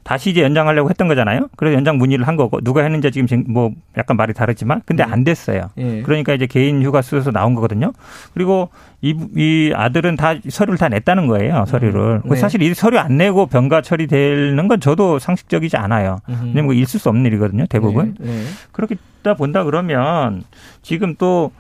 다시 0.04 0.32
이제 0.32 0.42
연장하려고 0.42 0.90
했던 0.90 1.08
거잖아요. 1.08 1.48
그래서 1.56 1.76
연장 1.76 2.00
문의를 2.00 2.28
한 2.28 2.36
거고 2.36 2.60
누가 2.62 2.82
했는지 2.82 3.12
지금 3.12 3.28
지- 3.28 3.36
뭐 3.48 3.72
약간 4.00 4.18
말이 4.18 4.34
다르지만 4.34 4.82
근데 4.88 5.04
안 5.04 5.24
됐어요. 5.24 5.70
예. 5.78 6.02
그러니까 6.02 6.34
이제 6.34 6.48
개인 6.48 6.82
휴가 6.82 7.04
쓰여서 7.04 7.30
나온 7.30 7.54
거거든요. 7.54 7.94
그리고 8.34 8.70
이, 9.02 9.16
이 9.36 9.72
아들은 9.76 10.16
다 10.16 10.34
서류를 10.50 10.80
다 10.80 10.90
냈다는 10.90 11.28
거예요. 11.28 11.66
서류를. 11.68 12.22
네. 12.26 12.36
사실 12.36 12.64
이 12.64 12.74
서류 12.74 12.98
안 12.98 13.18
내고 13.18 13.46
병가 13.46 13.84
처리되는 13.84 14.68
건 14.68 14.80
저도 14.80 15.20
상식적이지 15.20 15.78
않아요. 15.78 16.18
음흠. 16.30 16.40
왜냐면 16.46 16.68
그거 16.70 16.74
있을 16.74 17.00
수 17.00 17.08
없는 17.10 17.24
일이거든요. 17.28 17.68
대부분. 17.68 18.16
네. 18.20 18.26
네. 18.32 18.44
그렇다 18.72 19.36
본다 19.38 19.64
그러면 19.64 20.42
지금 20.82 21.14
또 21.20 21.52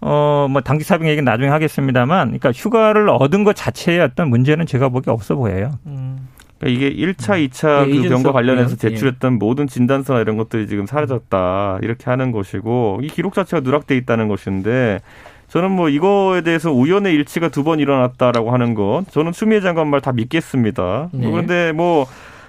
어, 0.00 0.46
뭐, 0.50 0.60
당직 0.62 0.84
사병 0.84 1.08
얘기는 1.08 1.24
나중에 1.24 1.48
하겠습니다만, 1.48 2.28
그러니까 2.28 2.52
휴가를 2.52 3.08
얻은 3.10 3.44
것 3.44 3.54
자체의 3.54 4.00
어떤 4.00 4.30
문제는 4.30 4.66
제가 4.66 4.88
보기에 4.88 5.12
없어 5.12 5.34
보여요. 5.36 5.72
음. 5.86 6.28
그러니까 6.58 6.86
이게 6.86 6.94
1차, 6.94 7.48
2차 7.48 7.82
예, 7.82 7.84
그 7.86 7.90
이준석 7.90 8.22
병과 8.22 8.32
관련해서. 8.32 8.76
제출했던 8.76 9.38
모든 9.38 9.66
진단서나 9.66 10.20
이런 10.20 10.36
것들이 10.36 10.66
지금 10.68 10.86
사라졌다. 10.86 11.78
이렇게 11.82 12.04
하는 12.10 12.32
것이고, 12.32 13.00
이 13.02 13.08
기록 13.08 13.34
자체가 13.34 13.60
누락돼 13.60 13.96
있다는 13.96 14.28
것인데, 14.28 15.00
저는 15.48 15.70
뭐 15.72 15.88
이거에 15.88 16.42
대해서 16.42 16.70
우연의 16.70 17.12
일치가 17.14 17.48
두 17.48 17.64
번 17.64 17.80
일어났다라고 17.80 18.52
하는 18.52 18.74
것, 18.74 19.04
저는 19.10 19.32
추미애 19.32 19.60
장관 19.60 19.88
말 19.88 20.00
다 20.00 20.12
믿겠습니다. 20.12 21.08
네. 21.12 21.30
그런데 21.30 21.72
뭐, 21.72 22.06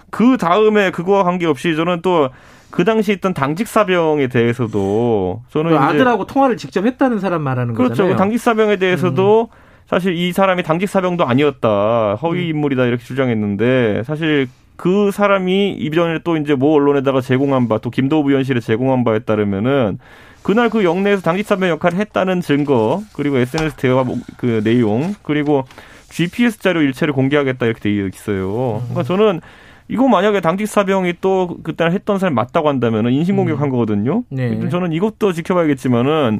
그 0.10 0.38
다음에 0.38 0.92
그거와 0.92 1.24
관계없이 1.24 1.76
저는 1.76 2.02
또 2.02 2.30
그 2.72 2.84
당시 2.84 3.12
있던 3.14 3.34
당직 3.34 3.68
사병에 3.68 4.28
대해서도 4.28 5.42
저는 5.50 5.72
그 5.72 5.78
아들하고 5.78 6.26
통화를 6.26 6.58
직접 6.58 6.86
했다는 6.86 7.20
사람 7.20 7.42
말하는 7.42 7.74
그렇죠. 7.74 7.92
거잖아요. 7.92 8.16
음. 8.16 8.18
당직 8.18 8.38
사병에 8.40 8.78
대해서도 8.78 9.50
사실 9.88 10.16
이 10.16 10.32
사람이 10.32 10.64
당직 10.64 10.88
사병도 10.88 11.26
아니었다. 11.26 12.14
음. 12.14 12.16
허위 12.22 12.48
인물이다 12.50 12.86
이렇게 12.86 13.04
주장했는데 13.04 14.04
사실 14.06 14.48
그 14.78 15.12
사람이 15.12 15.74
이전에 15.74 16.20
또 16.24 16.38
이제 16.38 16.56
모 16.56 16.74
언론에다가 16.74 17.22
제공한 17.22 17.68
바 17.68 17.78
또 17.78 17.90
김도우 17.90 18.24
부연실에 18.24 18.60
제공한 18.62 19.04
바에 19.04 19.20
따르면은 19.20 20.00
그날 20.44 20.70
그 20.70 20.84
영내에서 20.84 21.22
당직 21.22 21.46
사병 21.46 21.70
역할을 21.70 22.00
했다는 22.00 22.42
증거 22.42 23.04
그리고 23.14 23.38
SNS 23.38 23.76
대화 23.76 24.04
뭐그 24.04 24.62
내용 24.64 25.14
그리고 25.22 25.66
GPS 26.10 26.60
자료 26.60 26.82
일체를 26.82 27.14
공개하겠다 27.14 27.66
이렇게 27.66 27.80
돼 27.80 27.90
있어요. 28.08 28.82
그러니까 28.90 29.04
저는 29.04 29.42
이거 29.92 30.08
만약에 30.08 30.40
당직 30.40 30.68
사병이 30.68 31.16
또 31.20 31.58
그때 31.64 31.84
했던 31.84 32.18
사람이 32.18 32.34
맞다고 32.34 32.70
한다면은 32.70 33.12
인신 33.12 33.36
공격한 33.36 33.70
거거든요. 33.70 34.24
네. 34.30 34.70
저는 34.70 34.94
이것도 34.94 35.34
지켜봐야겠지만은 35.34 36.40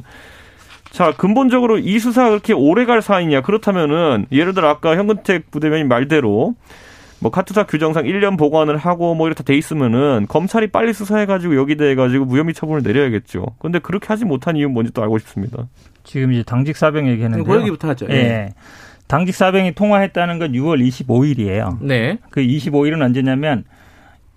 자 0.90 1.12
근본적으로 1.12 1.78
이 1.78 1.98
수사가 1.98 2.30
그렇게 2.30 2.54
오래 2.54 2.86
갈 2.86 3.02
사안이냐 3.02 3.42
그렇다면은 3.42 4.26
예를 4.32 4.54
들어 4.54 4.68
아까 4.68 4.96
현근택 4.96 5.50
부대변인 5.50 5.86
말대로 5.88 6.54
뭐 7.20 7.30
카투사 7.30 7.64
규정상 7.64 8.04
1년 8.04 8.38
보관을 8.38 8.78
하고 8.78 9.14
뭐 9.14 9.26
이렇게 9.26 9.44
돼 9.44 9.54
있으면은 9.54 10.26
검찰이 10.28 10.68
빨리 10.68 10.94
수사해가지고 10.94 11.54
여기 11.56 11.76
대해가지고 11.76 12.24
무혐의 12.24 12.54
처분을 12.54 12.82
내려야겠죠. 12.82 13.44
근데 13.58 13.78
그렇게 13.78 14.06
하지 14.08 14.24
못한 14.24 14.56
이유는 14.56 14.72
뭔지 14.72 14.92
또 14.94 15.02
알고 15.02 15.18
싶습니다. 15.18 15.68
지금 16.04 16.32
이제 16.32 16.42
당직 16.42 16.76
사병 16.76 17.06
얘기했는데요. 17.06 17.44
그 17.44 17.60
얘기부터 17.60 17.88
하죠. 17.90 18.06
예. 18.08 18.48
당직 19.12 19.34
사병이 19.34 19.72
통화했다는 19.72 20.38
건 20.38 20.52
6월 20.52 20.80
25일이에요. 20.88 21.76
네. 21.82 22.16
그 22.30 22.40
25일은 22.40 23.02
언제냐면 23.02 23.64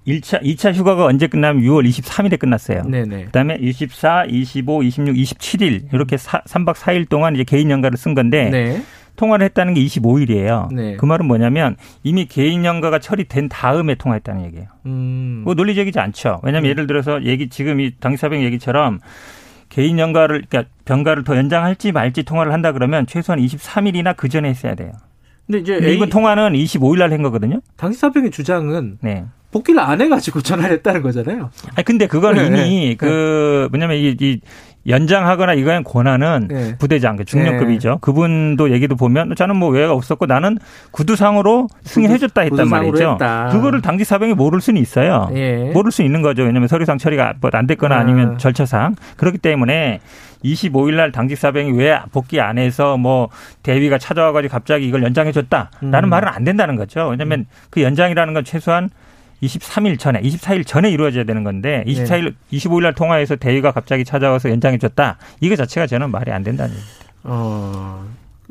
1차, 0.05 0.43
2차 0.43 0.73
휴가가 0.73 1.05
언제 1.05 1.27
끝나면 1.27 1.63
6월 1.63 1.87
23일에 1.87 2.37
끝났어요. 2.37 2.83
네네. 2.83 3.27
그다음에 3.27 3.57
24, 3.61 4.25
25, 4.25 4.83
26, 4.83 5.15
27일 5.15 5.93
이렇게 5.93 6.17
사, 6.17 6.41
3박 6.41 6.73
4일 6.75 7.07
동안 7.07 7.35
이제 7.35 7.45
개인 7.45 7.71
연가를 7.71 7.97
쓴 7.97 8.15
건데 8.15 8.49
네. 8.49 8.81
통화를 9.15 9.45
했다는 9.45 9.75
게 9.75 9.81
25일이에요. 9.85 10.73
네. 10.73 10.97
그 10.97 11.05
말은 11.05 11.25
뭐냐면 11.25 11.77
이미 12.03 12.25
개인 12.25 12.65
연가가 12.65 12.99
처리된 12.99 13.47
다음에 13.47 13.95
통화했다는 13.95 14.43
얘기예요. 14.47 14.67
음. 14.87 15.45
논리적이지 15.55 15.97
않죠. 16.01 16.41
왜냐하면 16.43 16.69
예를 16.69 16.85
들어서 16.85 17.23
얘기 17.23 17.47
지금 17.47 17.79
이 17.79 17.93
당사병 17.97 18.43
얘기처럼 18.43 18.99
개인 19.69 19.99
연가를 19.99 20.43
그러니까 20.49 20.69
병가를 20.85 21.23
더 21.23 21.35
연장할지 21.35 21.91
말지 21.91 22.23
통화를 22.23 22.53
한다 22.53 22.71
그러면 22.71 23.05
최소한 23.07 23.39
23일이나 23.39 24.15
그 24.15 24.29
전에 24.29 24.49
했어야 24.49 24.75
돼요. 24.75 24.91
근데 25.45 25.59
이제 25.59 25.73
근데 25.75 25.93
이번 25.93 26.09
통화는 26.09 26.53
25일 26.53 26.97
날 26.99 27.11
한 27.11 27.21
거거든요. 27.21 27.59
당시 27.77 27.99
사병의 27.99 28.31
주장은 28.31 28.97
네. 29.01 29.25
복귀를 29.51 29.79
안 29.79 30.01
해가지고 30.01 30.41
전화를 30.41 30.77
했다는 30.77 31.01
거잖아요. 31.01 31.49
아니 31.75 31.85
근데 31.85 32.07
그건 32.07 32.35
네, 32.35 32.45
이미 32.47 32.89
네. 32.89 32.95
그 32.95 33.67
뭐냐면 33.71 33.97
이, 33.97 34.15
이 34.19 34.39
연장하거나 34.87 35.53
이거의 35.53 35.83
권한은 35.83 36.47
네. 36.49 36.77
부대장 36.77 37.15
그 37.15 37.25
중령급이죠. 37.25 37.99
그분도 38.01 38.71
얘기도 38.71 38.95
보면 38.95 39.33
저는 39.35 39.55
뭐 39.55 39.69
외가 39.69 39.93
없었고 39.93 40.25
나는 40.27 40.57
구두상으로 40.91 41.67
승인해줬다 41.83 42.41
했단 42.41 42.67
말이죠. 42.67 43.13
했다. 43.13 43.49
그거를 43.51 43.81
당직 43.81 44.03
사병이 44.05 44.33
모를 44.33 44.61
수는 44.61 44.81
있어요. 44.81 45.29
예. 45.35 45.71
모를 45.73 45.91
수 45.91 46.03
있는 46.03 46.21
거죠. 46.21 46.43
왜냐하면 46.43 46.67
서류상 46.67 46.97
처리가 46.97 47.35
뭐안 47.41 47.65
됐거나 47.65 47.95
아. 47.95 47.99
아니면 47.99 48.37
절차상 48.37 48.95
그렇기 49.17 49.37
때문에 49.39 50.01
25일 50.53 50.95
날 50.95 51.11
당직 51.11 51.37
사병이 51.37 51.71
왜 51.71 51.99
복귀 52.11 52.39
안 52.39 52.57
해서 52.57 52.97
뭐 52.97 53.29
대위가 53.63 53.97
찾아와 53.97 54.31
가지고 54.31 54.51
갑자기 54.51 54.87
이걸 54.87 55.03
연장해 55.03 55.31
줬다라는 55.31 56.03
음. 56.03 56.09
말은 56.09 56.27
안 56.27 56.43
된다는 56.43 56.75
거죠. 56.75 57.07
왜냐하면 57.07 57.45
그 57.69 57.81
연장이라는 57.81 58.33
건 58.33 58.43
최소한 58.43 58.89
23일 59.41 59.99
전에, 59.99 60.21
24일 60.21 60.65
전에 60.65 60.89
이루어져야 60.89 61.23
되는 61.23 61.43
건데 61.43 61.83
24일, 61.87 62.33
25일 62.51 62.83
날 62.83 62.93
통화해서 62.93 63.35
대위가 63.35 63.71
갑자기 63.71 64.05
찾아와서 64.05 64.49
연장해 64.49 64.77
줬다. 64.77 65.17
이거 65.41 65.55
자체가 65.55 65.87
저는 65.87 66.11
말이 66.11 66.31
안 66.31 66.43
된다는 66.43 66.73
얘기죠. 66.73 67.05
어. 67.23 68.05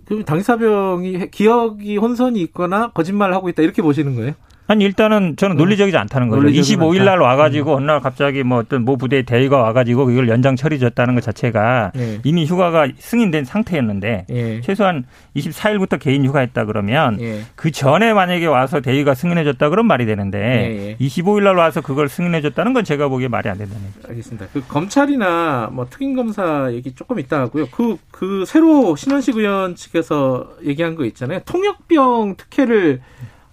그럼 0.05 0.25
당사병이 0.25 1.31
기억이 1.31 1.97
혼선이 1.97 2.41
있거나 2.43 2.91
거짓말을 2.91 3.35
하고 3.35 3.49
있다 3.49 3.63
이렇게 3.63 3.81
보시는 3.81 4.15
거예요? 4.17 4.35
아니 4.66 4.85
일단은 4.85 5.37
저는 5.37 5.56
논리적이지 5.56 5.97
않다는 5.97 6.28
거죠. 6.28 6.40
논리적이지 6.40 6.76
25일 6.76 7.04
날. 7.04 7.21
와가지고 7.21 7.76
어느 7.76 7.85
날 7.85 8.00
갑자기 8.00 8.42
뭐 8.42 8.59
어떤 8.59 8.85
모 8.85 8.97
부대의 8.97 9.25
대위가 9.25 9.59
와가지고 9.59 10.11
이걸 10.11 10.28
연장 10.28 10.56
처리 10.56 10.78
줬다는 10.78 11.14
것 11.14 11.23
자체가 11.23 11.92
예. 11.97 12.21
이미 12.25 12.47
휴가가 12.47 12.88
승인된 12.97 13.44
상태였는데 13.44 14.26
예. 14.30 14.61
최소한 14.62 15.04
24일부터 15.37 15.99
개인 15.99 16.25
휴가했다 16.25 16.64
그러면 16.64 17.21
예. 17.21 17.42
그 17.56 17.71
전에 17.71 18.12
만약에 18.14 18.47
와서 18.47 18.80
대위가 18.80 19.14
승인해줬다 19.14 19.68
그런 19.68 19.87
말이 19.87 20.06
되는데 20.06 20.38
예, 20.38 20.88
예. 20.90 20.97
25일 20.97 21.42
날 21.42 21.56
와서 21.56 21.80
그걸 21.83 22.09
승인해줬다는 22.09 22.73
건 22.73 22.85
제가 22.85 23.09
보기에 23.09 23.28
말이 23.28 23.49
안 23.49 23.59
된다는 23.59 23.83
얘기죠. 23.87 24.09
알겠습니다. 24.09 24.47
그 24.52 24.62
검찰이나 24.66 25.68
뭐 25.73 25.87
특임 25.88 26.16
검사 26.16 26.73
얘기 26.73 26.94
조금 26.94 27.18
이따 27.18 27.40
하고요. 27.40 27.68
그, 27.71 27.97
그 28.11 28.44
새로 28.47 28.97
신원식 28.97 29.37
의원 29.37 29.75
측에서 29.76 30.49
얘기한 30.64 30.94
거 30.94 31.04
있잖아요. 31.04 31.40
통역병 31.44 32.37
특혜를 32.37 33.00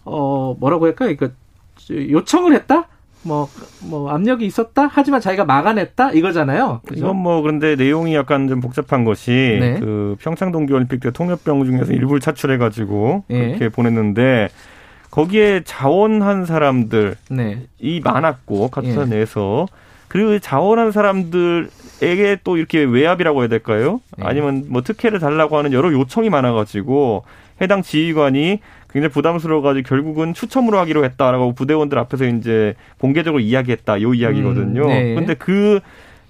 어 0.05 0.55
뭐라고 0.59 0.85
할까요? 0.85 1.15
그러니까 1.15 1.35
요청을 1.89 2.53
했다? 2.53 2.87
뭐, 3.23 3.47
뭐, 3.81 4.09
압력이 4.09 4.45
있었다? 4.45 4.89
하지만 4.91 5.21
자기가 5.21 5.45
막아냈다? 5.45 6.11
이거잖아요. 6.13 6.81
그죠? 6.87 6.99
이건 7.05 7.17
뭐 7.17 7.41
그런데 7.41 7.75
내용이 7.75 8.15
약간 8.15 8.47
좀 8.47 8.61
복잡한 8.61 9.05
것이 9.05 9.57
네. 9.59 9.79
그 9.79 10.15
평창 10.19 10.51
동계올림픽 10.51 11.01
때 11.01 11.11
통역병 11.11 11.65
중에서 11.65 11.93
일부를 11.93 12.19
차출해가지고 12.19 13.25
예. 13.29 13.47
그렇게 13.47 13.69
보냈는데 13.69 14.49
거기에 15.11 15.61
자원한 15.65 16.45
사람들이 16.45 17.13
네. 17.29 17.67
많았고 18.03 18.69
카투사 18.69 19.01
예. 19.01 19.05
내에서 19.05 19.67
그리고 20.07 20.39
자원한 20.39 20.91
사람들에게 20.91 22.39
또 22.43 22.57
이렇게 22.57 22.83
외압이라고 22.83 23.41
해야 23.41 23.49
될까요? 23.49 24.01
예. 24.19 24.23
아니면 24.25 24.65
뭐 24.67 24.81
특혜를 24.81 25.19
달라고 25.19 25.57
하는 25.57 25.73
여러 25.73 25.91
요청이 25.91 26.29
많아가지고 26.29 27.23
해당 27.61 27.81
지휘관이 27.81 28.59
굉장히 28.91 29.11
부담스러워가지고 29.13 29.87
결국은 29.87 30.33
추첨으로 30.33 30.77
하기로 30.79 31.05
했다라고 31.05 31.53
부대원들 31.53 31.97
앞에서 31.97 32.25
이제 32.25 32.75
공개적으로 32.99 33.39
이야기했다 33.39 34.01
요 34.01 34.13
이야기거든요. 34.13 34.83
음, 34.83 34.87
네. 34.87 35.15
근데 35.15 35.33
그, 35.33 35.79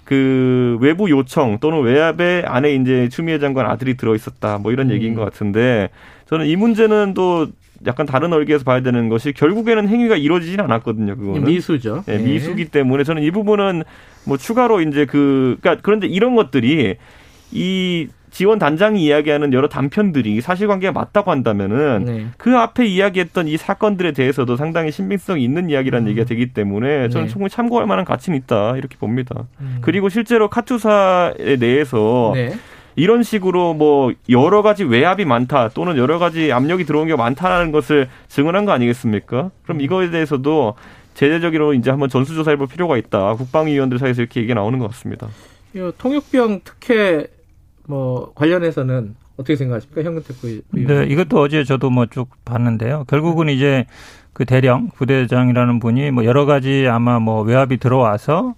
그 0.04 0.78
외부 0.80 1.10
요청 1.10 1.58
또는 1.60 1.82
외압의 1.82 2.44
안에 2.46 2.74
이제 2.74 3.08
추미애 3.08 3.38
장관 3.38 3.66
아들이 3.66 3.96
들어 3.96 4.14
있었다 4.14 4.58
뭐 4.58 4.72
이런 4.72 4.90
음. 4.90 4.92
얘기인 4.92 5.14
것 5.14 5.24
같은데 5.24 5.90
저는 6.26 6.46
이 6.46 6.56
문제는 6.56 7.14
또 7.14 7.48
약간 7.86 8.06
다른 8.06 8.32
얼개에서 8.32 8.64
봐야 8.64 8.80
되는 8.80 9.08
것이 9.08 9.32
결국에는 9.32 9.88
행위가 9.88 10.16
이루어지진 10.16 10.60
않았거든요. 10.60 11.16
그거는 11.16 11.44
미수죠. 11.44 12.04
예, 12.08 12.18
미수기 12.18 12.66
때문에 12.66 13.02
저는 13.02 13.22
이 13.22 13.30
부분은 13.30 13.82
뭐 14.24 14.36
추가로 14.36 14.82
이제 14.82 15.04
그 15.04 15.56
그러니까 15.60 15.82
그런데 15.82 16.06
이런 16.06 16.36
것들이 16.36 16.96
이 17.50 18.08
지원 18.32 18.58
단장이 18.58 19.04
이야기하는 19.04 19.52
여러 19.52 19.68
단편들이 19.68 20.40
사실관계가 20.40 20.92
맞다고 20.92 21.30
한다면은 21.30 22.04
네. 22.06 22.26
그 22.38 22.56
앞에 22.56 22.86
이야기했던 22.86 23.46
이 23.46 23.58
사건들에 23.58 24.12
대해서도 24.12 24.56
상당히 24.56 24.90
신빙성이 24.90 25.44
있는 25.44 25.68
이야기라는 25.68 26.08
얘기가 26.08 26.24
되기 26.26 26.52
때문에 26.52 27.10
저는 27.10 27.26
네. 27.26 27.30
충분히 27.30 27.50
참고할 27.50 27.86
만한 27.86 28.06
가치는 28.06 28.38
있다 28.38 28.78
이렇게 28.78 28.96
봅니다. 28.96 29.44
음. 29.60 29.78
그리고 29.82 30.08
실제로 30.08 30.48
카투사에 30.48 31.56
대해서 31.58 32.32
네. 32.34 32.54
이런 32.96 33.22
식으로 33.22 33.74
뭐 33.74 34.12
여러 34.30 34.62
가지 34.62 34.84
외압이 34.84 35.26
많다 35.26 35.68
또는 35.68 35.98
여러 35.98 36.18
가지 36.18 36.52
압력이 36.52 36.84
들어온 36.84 37.08
게 37.08 37.14
많다라는 37.14 37.70
것을 37.70 38.08
증언한 38.28 38.64
거 38.64 38.72
아니겠습니까? 38.72 39.50
그럼 39.64 39.82
이거에 39.82 40.10
대해서도 40.10 40.74
제재적으로 41.12 41.74
이제 41.74 41.90
한번 41.90 42.08
전수조사해볼 42.08 42.66
필요가 42.68 42.96
있다. 42.96 43.34
국방위원들 43.34 43.98
사이에서 43.98 44.22
이렇게 44.22 44.40
얘기가 44.40 44.54
나오는 44.54 44.78
것 44.78 44.90
같습니다. 44.90 45.28
이 45.74 45.90
통역병 45.98 46.60
특혜 46.64 47.26
뭐 47.86 48.32
관련해서는 48.34 49.14
어떻게 49.36 49.56
생각하십니까? 49.56 50.02
현근택 50.02 50.36
의원. 50.42 50.62
네, 50.72 51.06
이것도 51.06 51.40
어제 51.40 51.64
저도 51.64 51.90
뭐 51.90 52.06
쭉 52.06 52.28
봤는데요. 52.44 53.04
결국은 53.08 53.48
이제 53.48 53.86
그 54.32 54.44
대령 54.44 54.88
부대장이라는 54.90 55.78
분이 55.80 56.10
뭐 56.10 56.24
여러 56.24 56.44
가지 56.46 56.86
아마 56.88 57.18
뭐 57.18 57.42
외압이 57.42 57.78
들어와서 57.78 58.54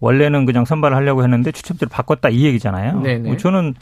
원래는 0.00 0.44
그냥 0.44 0.64
선발을 0.66 0.94
하려고 0.96 1.22
했는데 1.22 1.52
추첨제를 1.52 1.88
바꿨다 1.90 2.28
이 2.28 2.44
얘기잖아요. 2.44 3.00
네네. 3.00 3.28
뭐 3.28 3.36
저는 3.38 3.74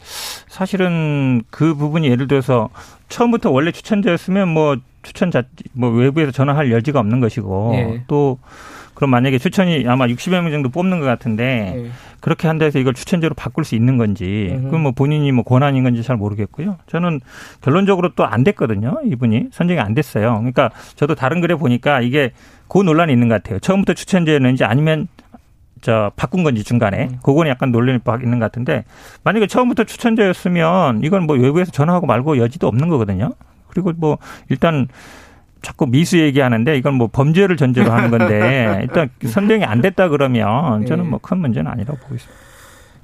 사실은 0.47 1.41
그 1.49 1.75
부분이 1.75 2.07
예를 2.07 2.27
들어서 2.27 2.69
처음부터 3.09 3.51
원래 3.51 3.71
추천제였으면 3.71 4.47
뭐 4.47 4.77
추천자 5.05 5.43
뭐 5.73 5.89
외부에서 5.89 6.31
전화할 6.31 6.71
여지가 6.71 6.99
없는 6.99 7.19
것이고 7.19 7.71
예. 7.75 8.03
또 8.07 8.39
그럼 8.95 9.11
만약에 9.11 9.37
추천이 9.37 9.85
아마 9.87 10.07
60여 10.07 10.41
명 10.41 10.51
정도 10.51 10.69
뽑는 10.69 10.99
것 10.99 11.05
같은데 11.05 11.73
네. 11.75 11.89
그렇게 12.21 12.47
한다 12.47 12.65
해서 12.65 12.79
이걸 12.79 12.93
추천제로 12.93 13.35
바꿀 13.35 13.65
수 13.65 13.75
있는 13.75 13.97
건지 13.97 14.49
음흠. 14.53 14.63
그건 14.63 14.81
뭐 14.81 14.91
본인이 14.93 15.31
뭐 15.31 15.43
권한인 15.43 15.83
건지 15.83 16.01
잘 16.01 16.15
모르겠고요. 16.17 16.77
저는 16.87 17.21
결론적으로 17.61 18.13
또 18.15 18.25
안 18.25 18.43
됐거든요. 18.43 18.97
이분이 19.05 19.49
선정이 19.51 19.79
안 19.79 19.93
됐어요. 19.93 20.35
그러니까 20.37 20.71
저도 20.95 21.13
다른 21.13 21.41
글에 21.41 21.55
보니까 21.55 22.01
이게 22.01 22.31
그 22.67 22.79
논란이 22.79 23.13
있는 23.13 23.27
것 23.27 23.35
같아요. 23.43 23.59
처음부터 23.59 23.93
추천제였는지 23.93 24.63
아니면 24.63 25.07
저 25.81 26.11
바꾼 26.15 26.43
건지 26.43 26.63
중간에 26.63 27.09
음. 27.11 27.19
그거는 27.21 27.51
약간 27.51 27.71
논란이 27.71 27.99
있는 28.23 28.39
것 28.39 28.45
같은데 28.45 28.85
만약에 29.23 29.45
처음부터 29.45 29.83
추천제였으면 29.83 31.03
이건 31.03 31.27
뭐 31.27 31.35
외부에서 31.37 31.71
전화하고 31.71 32.07
말고 32.07 32.37
여지도 32.39 32.67
없는 32.67 32.87
거거든요. 32.89 33.33
그리고 33.75 33.93
뭐 33.97 34.17
일단 34.49 34.87
자꾸 35.61 35.87
미수 35.87 36.19
얘기하는데 36.19 36.77
이건 36.77 36.93
뭐 36.93 37.07
범죄를 37.07 37.57
전제로 37.57 37.91
하는 37.91 38.11
건데 38.11 38.79
일단 38.83 39.09
선정이 39.23 39.63
안 39.65 39.81
됐다 39.81 40.09
그러면 40.09 40.85
저는 40.85 41.05
예. 41.05 41.09
뭐큰 41.09 41.39
문제는 41.39 41.69
아니라고 41.69 41.97
보고 41.99 42.15
있습니다. 42.15 42.45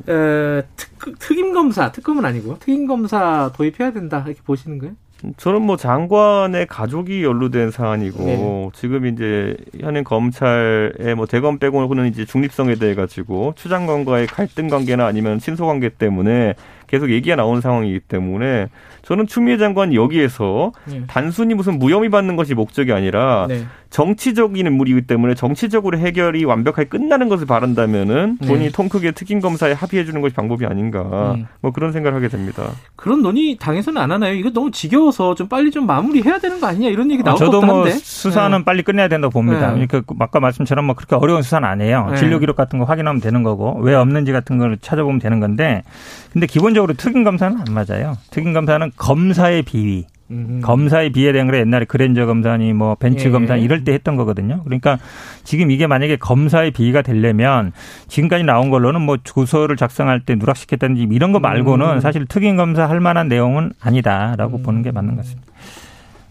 에, 0.07 0.63
특, 0.75 1.19
특임 1.19 1.53
검사, 1.53 1.91
특검은 1.91 2.25
아니고 2.25 2.59
특임 2.59 2.87
검사 2.87 3.51
도입해야 3.55 3.91
된다 3.91 4.23
이렇게 4.25 4.41
보시는 4.43 4.79
거예요? 4.79 4.93
저는 5.37 5.61
뭐 5.61 5.77
장관의 5.77 6.67
가족이 6.67 7.23
연루된 7.23 7.71
사안이고 7.71 8.23
네. 8.23 8.69
지금 8.73 9.05
이제 9.05 9.55
현행 9.79 10.03
검찰의 10.03 11.15
뭐 11.15 11.25
대검 11.25 11.59
빼고는 11.59 12.07
이제 12.07 12.25
중립성에 12.25 12.75
대해 12.75 12.95
가지고 12.95 13.53
추 13.55 13.69
장관과의 13.69 14.27
갈등 14.27 14.67
관계나 14.67 15.05
아니면 15.05 15.39
친소 15.39 15.67
관계 15.67 15.89
때문에 15.89 16.55
계속 16.87 17.09
얘기가 17.09 17.35
나오는 17.35 17.61
상황이기 17.61 18.01
때문에 18.01 18.67
저는 19.03 19.27
추미애 19.27 19.57
장관 19.57 19.93
여기에서 19.93 20.71
네. 20.85 21.03
단순히 21.07 21.53
무슨 21.53 21.79
무혐의 21.79 22.09
받는 22.09 22.35
것이 22.35 22.53
목적이 22.53 22.91
아니라 22.91 23.45
네. 23.47 23.65
정치적인 23.91 24.65
인물이기 24.65 25.01
때문에 25.01 25.35
정치적으로 25.35 25.97
해결이 25.97 26.45
완벽하게 26.45 26.87
끝나는 26.87 27.27
것을 27.27 27.45
바란다면은 27.45 28.37
네. 28.39 28.47
본인이 28.47 28.71
통 28.71 28.87
크게 28.87 29.11
특임 29.11 29.41
검사에 29.41 29.73
합의해 29.73 30.05
주는 30.05 30.21
것이 30.21 30.33
방법이 30.33 30.65
아닌가 30.65 31.33
음. 31.35 31.45
뭐 31.61 31.71
그런 31.71 31.91
생각을 31.91 32.15
하게 32.15 32.29
됩니다. 32.29 32.63
그런 32.95 33.21
논의 33.21 33.57
당에서는 33.57 34.01
안 34.01 34.11
하나요? 34.11 34.33
이거 34.33 34.49
너무 34.49 34.71
지겨워서 34.71 35.35
좀 35.35 35.47
빨리 35.49 35.71
좀 35.71 35.85
마무리해야 35.85 36.39
되는 36.39 36.59
거 36.61 36.67
아니냐 36.67 36.87
이런 36.87 37.11
얘기 37.11 37.21
아, 37.21 37.25
나올 37.25 37.37
것 37.37 37.45
저도 37.45 37.59
같긴 37.59 37.67
뭐 37.75 37.83
한데. 37.83 37.97
수사는 37.97 38.63
빨리 38.63 38.81
끝내야 38.83 39.09
된다고 39.09 39.31
봅니다. 39.33 39.73
네. 39.73 39.85
그러니까 39.85 40.13
아까 40.19 40.39
말씀처럼 40.39 40.85
뭐 40.85 40.95
그렇게 40.95 41.15
어려운 41.15 41.41
수사는 41.41 41.67
아니에요. 41.67 42.07
네. 42.11 42.15
진료 42.17 42.39
기록 42.39 42.55
같은 42.55 42.79
거 42.79 42.85
확인하면 42.85 43.19
되는 43.21 43.43
거고 43.43 43.77
왜 43.81 43.93
없는지 43.93 44.31
같은 44.31 44.57
걸 44.57 44.77
찾아보면 44.79 45.19
되는 45.19 45.41
건데 45.41 45.83
근데 46.31 46.47
기본적으로 46.47 46.93
특임 46.93 47.25
검사는 47.25 47.57
안 47.57 47.65
맞아요. 47.73 48.17
특임 48.29 48.53
검사는 48.53 48.89
검사의 48.95 49.63
비위, 49.63 50.05
음. 50.31 50.61
검사의 50.63 51.11
비에 51.11 51.31
대한 51.31 51.47
걸 51.47 51.59
옛날에 51.59 51.85
그랜저 51.85 52.25
검사니 52.25 52.73
뭐 52.73 52.95
벤츠 52.95 53.27
예. 53.27 53.31
검사 53.31 53.55
이럴 53.57 53.83
때 53.83 53.93
했던 53.93 54.15
거거든요. 54.15 54.61
그러니까 54.63 54.97
지금 55.43 55.71
이게 55.71 55.87
만약에 55.87 56.15
검사의 56.15 56.71
비위가 56.71 57.01
되려면 57.01 57.71
지금까지 58.07 58.43
나온 58.43 58.69
걸로는 58.69 59.01
뭐 59.01 59.17
주소를 59.23 59.75
작성할 59.75 60.21
때 60.21 60.35
누락시켰다든지 60.35 61.07
이런 61.11 61.31
거 61.31 61.39
말고는 61.39 61.95
음. 61.95 61.99
사실 61.99 62.25
특임 62.25 62.57
검사 62.57 62.87
할 62.87 62.99
만한 62.99 63.27
내용은 63.27 63.73
아니다라고 63.81 64.57
음. 64.57 64.63
보는 64.63 64.81
게 64.81 64.91
맞는 64.91 65.15
것 65.15 65.23
같습니다. 65.23 65.51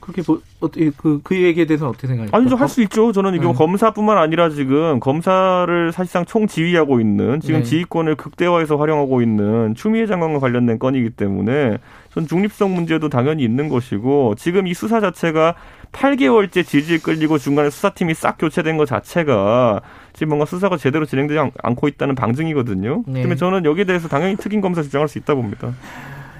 그렇게 0.01 0.23
보, 0.23 0.41
어떻게 0.61 0.91
그, 0.97 1.21
그 1.23 1.41
얘기에 1.41 1.67
대해서는 1.67 1.91
어떻게 1.91 2.09
생각하세요? 2.09 2.37
아니죠, 2.37 2.57
할 2.57 2.69
수 2.69 2.83
있죠. 2.83 3.13
저는 3.13 3.35
이게 3.35 3.47
네. 3.47 3.53
검사뿐만 3.53 4.19
아니라 4.19 4.49
지금 4.49 4.99
검사를 5.01 5.93
사실상 5.93 6.25
총지휘하고 6.25 7.01
있는 7.01 7.41
지금 7.41 7.61
네. 7.61 7.65
지휘권을 7.65 8.17
극대화해서 8.17 8.77
활용하고 8.77 9.23
있는 9.23 9.75
추미애 9.75 10.07
장관과 10.07 10.41
관련된 10.41 10.79
건이기 10.79 11.11
때문에 11.11 11.79
전 12.13 12.27
중립성 12.27 12.75
문제도 12.75 13.09
당연히 13.09 13.45
있는 13.45 13.69
것이고 13.69 14.35
지금 14.37 14.67
이 14.67 14.75
수사 14.75 15.01
자체가 15.01 15.55
8개월째 15.93 16.65
질질 16.67 17.03
끌리고 17.03 17.39
중간에 17.39 17.71
수사팀이 17.71 18.15
싹 18.15 18.37
교체된 18.39 18.77
것 18.77 18.87
자체가 18.87 19.81
지금 20.13 20.29
뭔가 20.31 20.45
수사가 20.45 20.77
제대로 20.77 21.07
진행되지 21.07 21.39
않- 21.39 21.51
않고 21.63 21.89
있다는 21.89 22.15
방증이거든요. 22.17 23.05
네. 23.07 23.21
그러면 23.21 23.37
저는 23.37 23.65
여기에 23.65 23.85
대해서 23.85 24.09
당연히 24.09 24.37
특임 24.37 24.61
검사 24.61 24.83
주장할 24.83 25.09
수 25.09 25.19
있다 25.19 25.35
봅니다. 25.35 25.73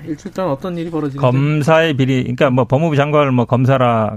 일주일 0.07 0.33
어떤 0.41 0.77
일이 0.79 0.91
벌어지는지 0.91 1.19
검사의 1.21 1.95
비리, 1.95 2.23
그러니까 2.23 2.51
뭐 2.51 2.65
법무부 2.65 2.97
장관을 2.97 3.33
뭐 3.33 3.45
검사라 3.45 4.17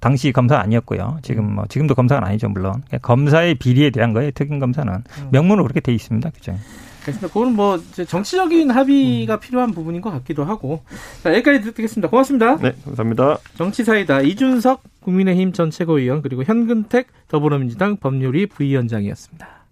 당시 0.00 0.32
검사 0.32 0.58
아니었고요. 0.58 1.18
지금 1.22 1.54
뭐 1.54 1.64
지금도 1.68 1.94
검사가 1.94 2.26
아니죠 2.26 2.48
물론. 2.50 2.82
그러니까 2.86 2.98
검사의 2.98 3.54
비리에 3.54 3.90
대한 3.90 4.12
거예요. 4.12 4.30
특임 4.32 4.58
검사는 4.58 4.92
명문으로 5.32 5.64
그렇게 5.64 5.80
돼 5.80 5.92
있습니다 5.94 6.30
규정. 6.30 6.58
알겠습니다. 7.04 7.28
그거는 7.28 7.54
뭐 7.54 7.78
정치적인 8.06 8.70
합의가 8.70 9.38
필요한 9.38 9.72
부분인 9.72 10.00
것 10.00 10.10
같기도 10.10 10.44
하고. 10.44 10.82
자, 11.22 11.30
여기까지 11.32 11.60
듣겠습니다. 11.62 12.08
고맙습니다. 12.08 12.56
네, 12.56 12.74
감사합니다. 12.84 13.38
정치사이다 13.56 14.22
이준석 14.22 14.82
국민의힘 15.00 15.52
전 15.52 15.70
최고위원 15.70 16.22
그리고 16.22 16.42
현근택 16.44 17.08
더불어민주당 17.28 17.96
법률위 17.96 18.46
부위원장이었습니다. 18.46 19.63